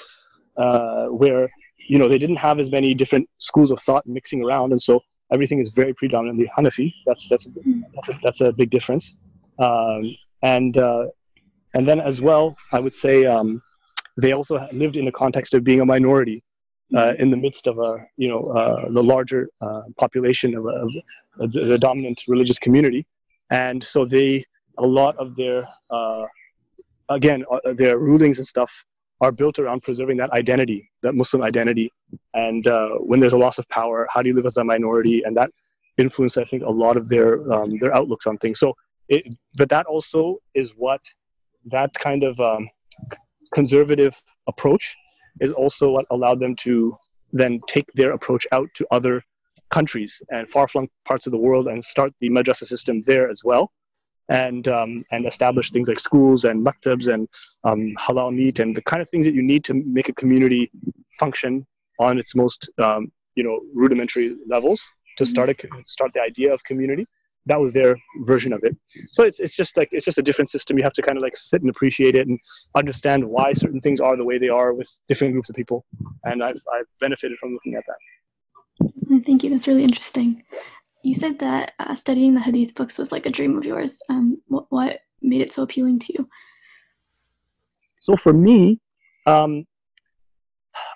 [0.57, 1.49] uh, where
[1.89, 5.01] you know they didn't have as many different schools of thought mixing around, and so
[5.33, 6.93] everything is very predominantly Hanafi.
[7.07, 7.51] That's that's a,
[7.95, 9.17] that's a, that's a big difference.
[9.59, 11.07] Um, and uh,
[11.75, 13.63] and then as well, I would say um,
[14.17, 16.43] they also lived in the context of being a minority
[16.97, 21.43] uh, in the midst of a you know uh, the larger uh, population of, a,
[21.43, 23.07] of the dominant religious community,
[23.51, 24.45] and so they
[24.79, 26.25] a lot of their uh,
[27.09, 28.85] again uh, their rulings and stuff
[29.23, 31.91] are built around preserving that identity, that Muslim identity.
[32.35, 35.23] And uh, when there's a loss of power, how do you live as a minority?
[35.25, 35.49] And that
[35.97, 38.59] influenced, I think, a lot of their um, their outlooks on things.
[38.59, 38.75] So,
[39.09, 39.23] it,
[39.55, 41.01] but that also is what
[41.67, 42.69] that kind of um,
[43.55, 44.97] conservative approach
[45.41, 46.95] is also what allowed them to
[47.33, 49.23] then take their approach out to other
[49.71, 53.71] countries and far-flung parts of the world and start the madrasa system there as well
[54.33, 57.29] and um, and establish things like schools and maktabs and
[57.65, 60.71] um, halal meat and the kind of things that you need to make a community
[61.19, 61.67] function
[62.01, 65.55] on its most um, you know rudimentary levels to start a
[65.87, 67.07] start the idea of community.
[67.47, 68.77] That was their version of it.
[69.11, 70.79] So it's, it's just like it's just a different system.
[70.79, 72.39] You have to kind of like sit and appreciate it and
[72.77, 75.85] understand why certain things are the way they are with different groups of people.
[76.23, 79.25] And i've, I've benefited from looking at that.
[79.27, 79.51] Thank you.
[79.51, 80.45] That's really interesting
[81.03, 84.41] you said that uh, studying the hadith books was like a dream of yours um,
[84.49, 86.29] what, what made it so appealing to you
[88.01, 88.79] so for me
[89.27, 89.65] um,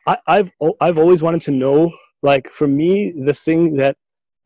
[0.07, 0.51] I, i've
[0.81, 1.93] i've always wanted to know
[2.23, 3.97] like for me the thing that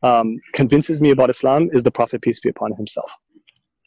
[0.03, 3.11] um, convinces me about Islam is the Prophet peace be upon him himself.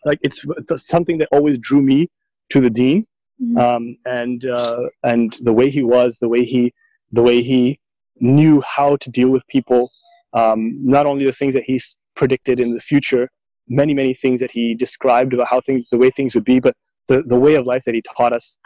[0.05, 0.45] Like it's,
[0.77, 2.11] something that always drew me
[2.51, 3.07] to the Deen,
[3.43, 3.59] Mhm.
[3.59, 6.73] um, and uh, and the way he was, the way he
[7.11, 7.81] the way he
[8.21, 9.91] knew how to deal with people.
[10.35, 13.29] Um, not only the things that he's predicted in the future,
[13.69, 16.75] many many things that he described about how things the way things would be, but
[17.09, 18.59] the the way of life that he taught us.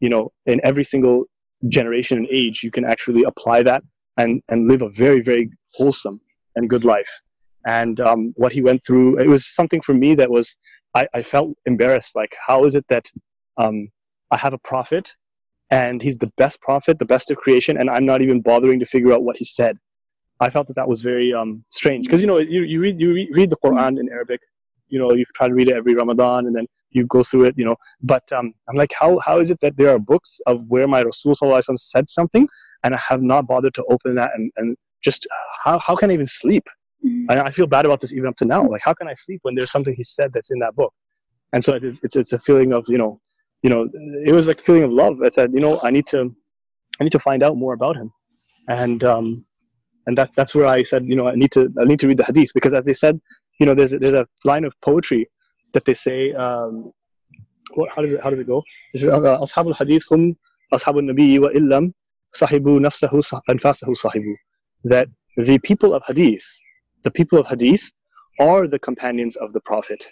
[0.00, 1.24] You know, in every single
[1.68, 3.82] generation and age, you can actually apply that
[4.16, 6.20] and and live a very very wholesome
[6.56, 7.08] and good life.
[7.66, 10.56] And um, what he went through, it was something for me that was,
[10.94, 12.14] I, I felt embarrassed.
[12.14, 13.10] Like, how is it that
[13.58, 13.88] um,
[14.30, 15.12] I have a prophet
[15.70, 18.86] and he's the best prophet, the best of creation, and I'm not even bothering to
[18.86, 19.78] figure out what he said?
[20.40, 23.12] I felt that that was very um, strange because you know you, you read you
[23.12, 24.40] re- read the Quran in Arabic,
[24.88, 27.54] you know you try to read it every Ramadan and then you go through it,
[27.56, 27.76] you know.
[28.02, 31.02] But um, I'm like, how how is it that there are books of where my
[31.02, 32.48] Rasul Sallallahu said something
[32.84, 35.26] and I have not bothered to open that and, and just
[35.64, 36.64] how, how can I even sleep?
[37.04, 37.30] Mm-hmm.
[37.30, 38.68] And I feel bad about this even up to now.
[38.68, 40.92] Like, how can I sleep when there's something he said that's in that book?
[41.52, 43.20] And so it's, it's, it's a feeling of, you know,
[43.62, 43.88] you know,
[44.24, 45.18] it was like a feeling of love.
[45.24, 46.34] I said, you know, I need to,
[47.00, 48.12] I need to find out more about him.
[48.68, 49.44] And, um,
[50.06, 52.16] and that, that's where I said, you know, I need to I need to read
[52.16, 53.20] the hadith because, as they said,
[53.58, 55.28] you know, there's a, there's a line of poetry
[55.72, 56.32] that they say.
[56.32, 56.92] Um,
[57.74, 58.58] what, how does it how does it go?
[58.94, 60.36] Uh, ashabul hadith hum
[60.72, 61.92] nabi wa illam
[62.34, 64.34] sahibu nafsahu anfasahu sahibu.
[64.84, 66.44] That the people of hadith,
[67.02, 67.90] the people of hadith,
[68.38, 70.06] are the companions of the Prophet,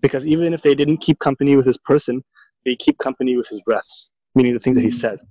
[0.00, 2.22] because even if they didn't keep company with his person,
[2.64, 4.96] they keep company with his breaths, meaning the things that he mm-hmm.
[4.98, 5.24] says.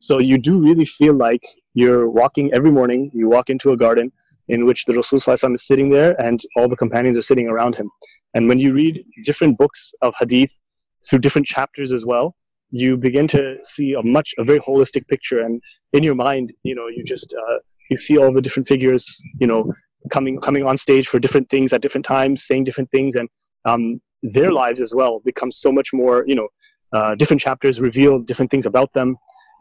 [0.00, 1.42] So you do really feel like
[1.74, 4.10] you're walking every morning, you walk into a garden
[4.48, 7.88] in which the Rasul is sitting there and all the companions are sitting around him.
[8.34, 10.58] And when you read different books of hadith
[11.06, 12.34] through different chapters as well,
[12.70, 15.40] you begin to see a much, a very holistic picture.
[15.40, 17.58] And in your mind, you know, you just, uh,
[17.90, 19.70] you see all the different figures, you know,
[20.10, 23.16] coming, coming on stage for different things at different times, saying different things.
[23.16, 23.28] And
[23.66, 26.48] um, their lives as well become so much more, you know,
[26.92, 29.16] uh, different chapters reveal different things about them.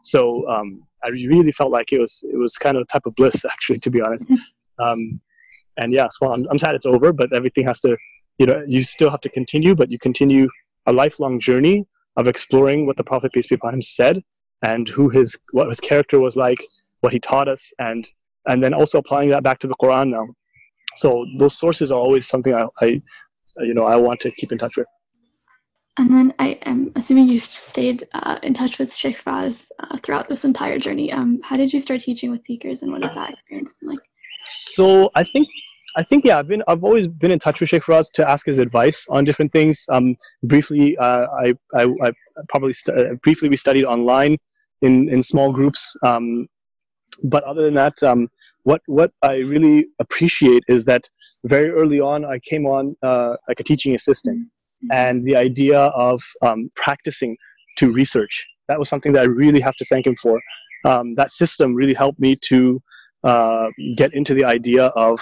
[0.10, 3.14] So um, I really felt like it was it was kind of a type of
[3.16, 4.30] bliss, actually, to be honest.
[4.82, 5.20] Um,
[5.76, 7.98] and yes, well, I'm, I'm sad it's over, but everything has to,
[8.38, 10.48] you know, you still have to continue, but you continue
[10.86, 11.86] a lifelong journey
[12.16, 14.24] of exploring what the Prophet peace be upon him said
[14.62, 16.60] and who his what his character was like,
[17.02, 18.10] what he taught us, and
[18.48, 20.26] and then also applying that back to the Quran now.
[20.96, 23.02] So those sources are always something I, I
[23.58, 24.88] you know I want to keep in touch with.
[26.00, 30.30] And then I am assuming you stayed uh, in touch with Sheikh Faraz uh, throughout
[30.30, 31.12] this entire journey.
[31.12, 34.00] Um, how did you start teaching with seekers, and what has that experience been like?
[34.48, 35.50] So I think
[35.98, 38.46] I think yeah, I've been I've always been in touch with Sheikh Faraz to ask
[38.46, 39.86] his advice on different things.
[39.90, 42.12] Um, briefly, uh, I, I, I
[42.48, 44.38] probably st- uh, briefly we studied online
[44.82, 45.98] in in small groups.
[46.06, 46.48] Um,
[47.24, 48.30] but other than that, um,
[48.64, 51.10] what what I really appreciate is that
[51.46, 54.48] very early on I came on uh, like a teaching assistant.
[54.92, 57.36] And the idea of um, practicing
[57.78, 60.40] to research that was something that I really have to thank him for.
[60.86, 62.82] Um, that system really helped me to
[63.24, 63.68] uh,
[63.98, 65.20] get into the idea of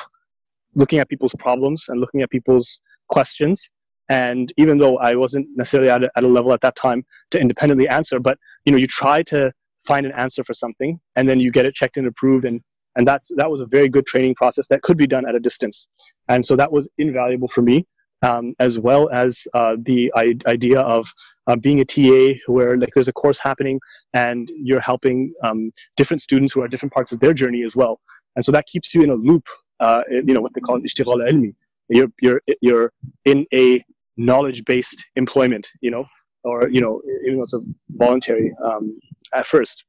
[0.75, 3.71] looking at people's problems and looking at people's questions.
[4.09, 7.37] And even though i wasn't necessarily at a, at a level at that time to
[7.37, 9.51] independently answer but you know you try to
[9.85, 12.61] find an answer for something and then you get it checked and approved and
[12.95, 15.41] and that's that was a very good training process that could be done at a
[15.41, 15.87] distance.
[16.29, 17.85] And so that was invaluable for me
[18.21, 21.07] um, as well as uh, the I- idea of
[21.47, 23.79] uh, being a TA where like there's a course happening
[24.13, 27.99] and you're helping um, different students who are different parts of their journey as well.
[28.35, 29.47] And so that keeps you in a loop,
[29.79, 31.53] uh, you know, what they call ishtighal ilmi.
[31.89, 32.91] You're, you're, you're
[33.23, 33.83] in a
[34.17, 36.05] knowledge-based employment, you know,
[36.43, 37.61] or, you know, even though it's a
[37.91, 38.99] voluntary um,
[39.33, 39.85] at first.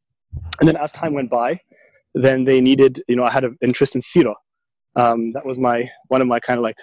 [0.61, 1.59] And then as time went by,
[2.15, 4.35] then they needed, you know, I had an interest in Sira.
[4.97, 6.77] Um, that was my, one of my kind of like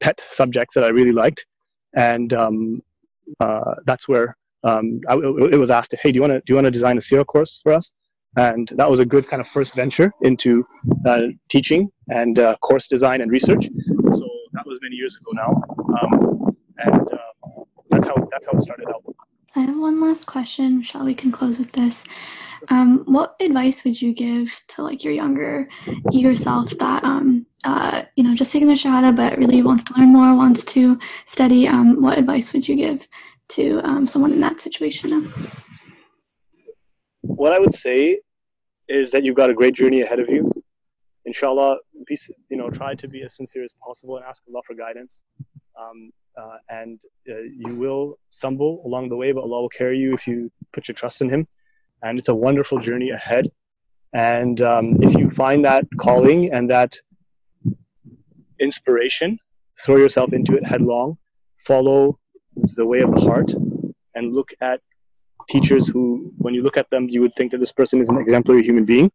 [0.00, 1.46] pet subjects that I really liked.
[1.94, 2.82] And um,
[3.40, 6.54] uh, that's where um, I, it was asked, "Hey, do you want to do you
[6.54, 7.92] want to design a Sira course for us?"
[8.36, 10.66] And that was a good kind of first venture into
[11.06, 13.64] uh, teaching and uh, course design and research.
[13.64, 15.62] So that was many years ago now,
[16.02, 19.02] um, and uh, that's how that's how it started out.
[19.56, 20.82] I have one last question.
[20.82, 22.04] Shall we can close with this?
[22.68, 25.68] Um, what advice would you give to like your younger
[26.10, 30.12] yourself that um, uh, you know just taking the shahada but really wants to learn
[30.12, 31.66] more, wants to study?
[31.68, 33.06] Um, what advice would you give
[33.48, 35.32] to um, someone in that situation?
[37.22, 38.20] What I would say
[38.88, 40.50] is that you've got a great journey ahead of you.
[41.24, 42.16] Inshallah, be,
[42.48, 45.24] you know, try to be as sincere as possible and ask Allah for guidance.
[45.78, 50.14] Um, uh, and uh, you will stumble along the way, but Allah will carry you
[50.14, 51.46] if you put your trust in Him
[52.02, 53.50] and it's a wonderful journey ahead.
[54.12, 56.94] And um, if you find that calling and that
[58.60, 59.38] inspiration,
[59.84, 61.16] throw yourself into it headlong,
[61.66, 62.18] follow
[62.76, 63.52] the way of the heart,
[64.14, 64.80] and look at
[65.48, 68.18] teachers who, when you look at them, you would think that this person is an
[68.18, 69.10] exemplary human being.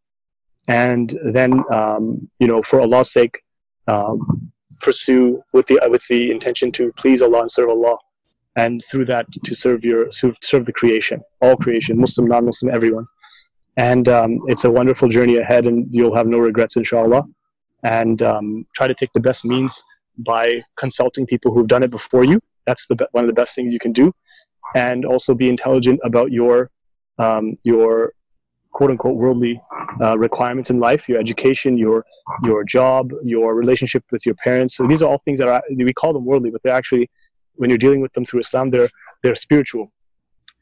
[0.66, 3.42] And then, um, you know, for Allah's sake,
[3.86, 7.96] um, pursue with the with the intention to please Allah and serve Allah
[8.56, 13.06] and through that to serve your serve, serve the creation, all creation, Muslim, non-Muslim, everyone.
[13.76, 17.24] And um, it's a wonderful journey ahead, and you'll have no regrets, inshallah.
[17.84, 19.82] And um, try to take the best means
[20.18, 22.40] by consulting people who've done it before you.
[22.66, 24.12] That's the one of the best things you can do,
[24.74, 26.70] and also be intelligent about your
[27.18, 28.12] um, your
[28.72, 29.60] quote unquote worldly
[30.02, 32.04] uh, requirements in life, your education, your
[32.42, 34.76] your job, your relationship with your parents.
[34.76, 37.10] So these are all things that are we call them worldly, but they're actually
[37.56, 38.90] when you're dealing with them through Islam, they're
[39.22, 39.92] they're spiritual,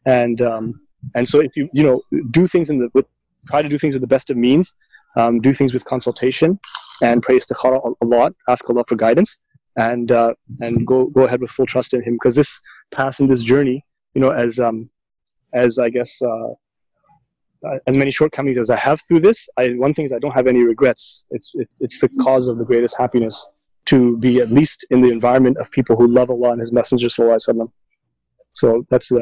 [0.06, 0.80] and um,
[1.14, 3.06] and so if you you know do things in the with
[3.48, 4.74] try to do things with the best of means,
[5.16, 6.58] um, do things with consultation,
[7.02, 9.36] and pray istikhara a lot, ask Allah for guidance,
[9.76, 13.28] and uh, and go go ahead with full trust in Him because this path and
[13.28, 13.84] this journey,
[14.14, 14.88] you know, as um,
[15.52, 16.52] as I guess uh,
[17.66, 20.32] uh, as many shortcomings as I have through this, I one thing is I don't
[20.32, 21.24] have any regrets.
[21.30, 23.46] It's it, it's the cause of the greatest happiness
[23.86, 27.08] to be at least in the environment of people who love Allah and His Messenger
[27.08, 27.68] sallallahu
[28.52, 29.18] So that's uh,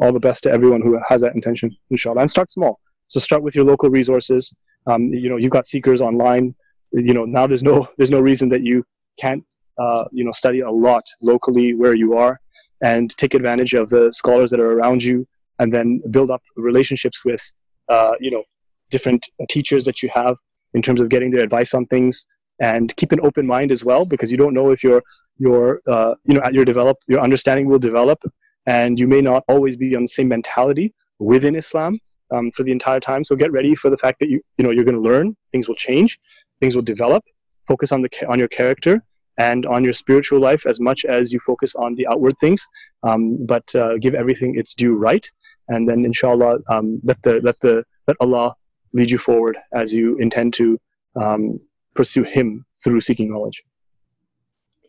[0.00, 2.20] all the best to everyone who has that intention, inshallah.
[2.20, 2.78] And start small.
[3.08, 4.54] So start with your local resources.
[4.86, 6.54] Um, you know, you've got seekers online.
[6.92, 8.84] You know, now there's no there's no reason that you
[9.18, 9.44] can't
[9.78, 12.40] uh, you know study a lot locally where you are
[12.82, 15.26] and take advantage of the scholars that are around you
[15.58, 17.42] and then build up relationships with
[17.88, 18.42] uh, you know
[18.90, 20.36] different teachers that you have
[20.74, 22.24] in terms of getting their advice on things
[22.60, 25.02] and keep an open mind as well because you don't know if your
[25.38, 28.18] your uh, you know your develop your understanding will develop
[28.66, 31.98] and you may not always be on the same mentality within Islam
[32.30, 33.24] um, for the entire time.
[33.24, 35.68] So get ready for the fact that you you know you're going to learn things
[35.68, 36.18] will change,
[36.60, 37.24] things will develop.
[37.66, 39.02] Focus on the on your character
[39.38, 42.66] and on your spiritual life as much as you focus on the outward things.
[43.02, 45.26] Um, but uh, give everything its due right,
[45.68, 48.54] and then inshallah um, let the let the let Allah
[48.92, 50.78] lead you forward as you intend to
[51.16, 51.60] um,
[51.94, 53.62] pursue Him through seeking knowledge.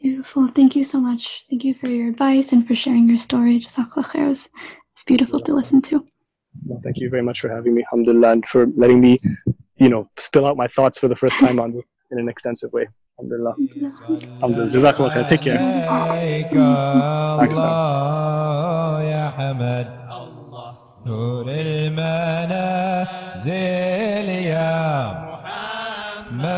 [0.01, 0.47] Beautiful.
[0.47, 1.45] Thank you so much.
[1.47, 3.59] Thank you for your advice and for sharing your story.
[3.59, 4.49] Jazakallah
[4.93, 6.03] It's beautiful to listen to.
[6.65, 9.19] Well, thank you very much for having me, alhamdulillah, and for letting me,
[9.77, 12.72] you know, spill out my thoughts for the first time on this in an extensive
[12.72, 12.87] way.
[13.18, 13.55] Alhamdulillah.
[14.43, 14.72] Alhamdulillah.
[14.72, 15.27] Jazakallah khair.
[15.29, 15.61] Take care.
[21.07, 22.59] نور المنازل
[24.29, 26.51] يا محمد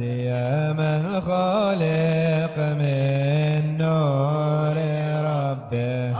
[0.00, 4.76] يا من خلق من نور
[5.24, 6.12] ربه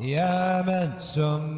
[0.00, 1.55] يا من سمي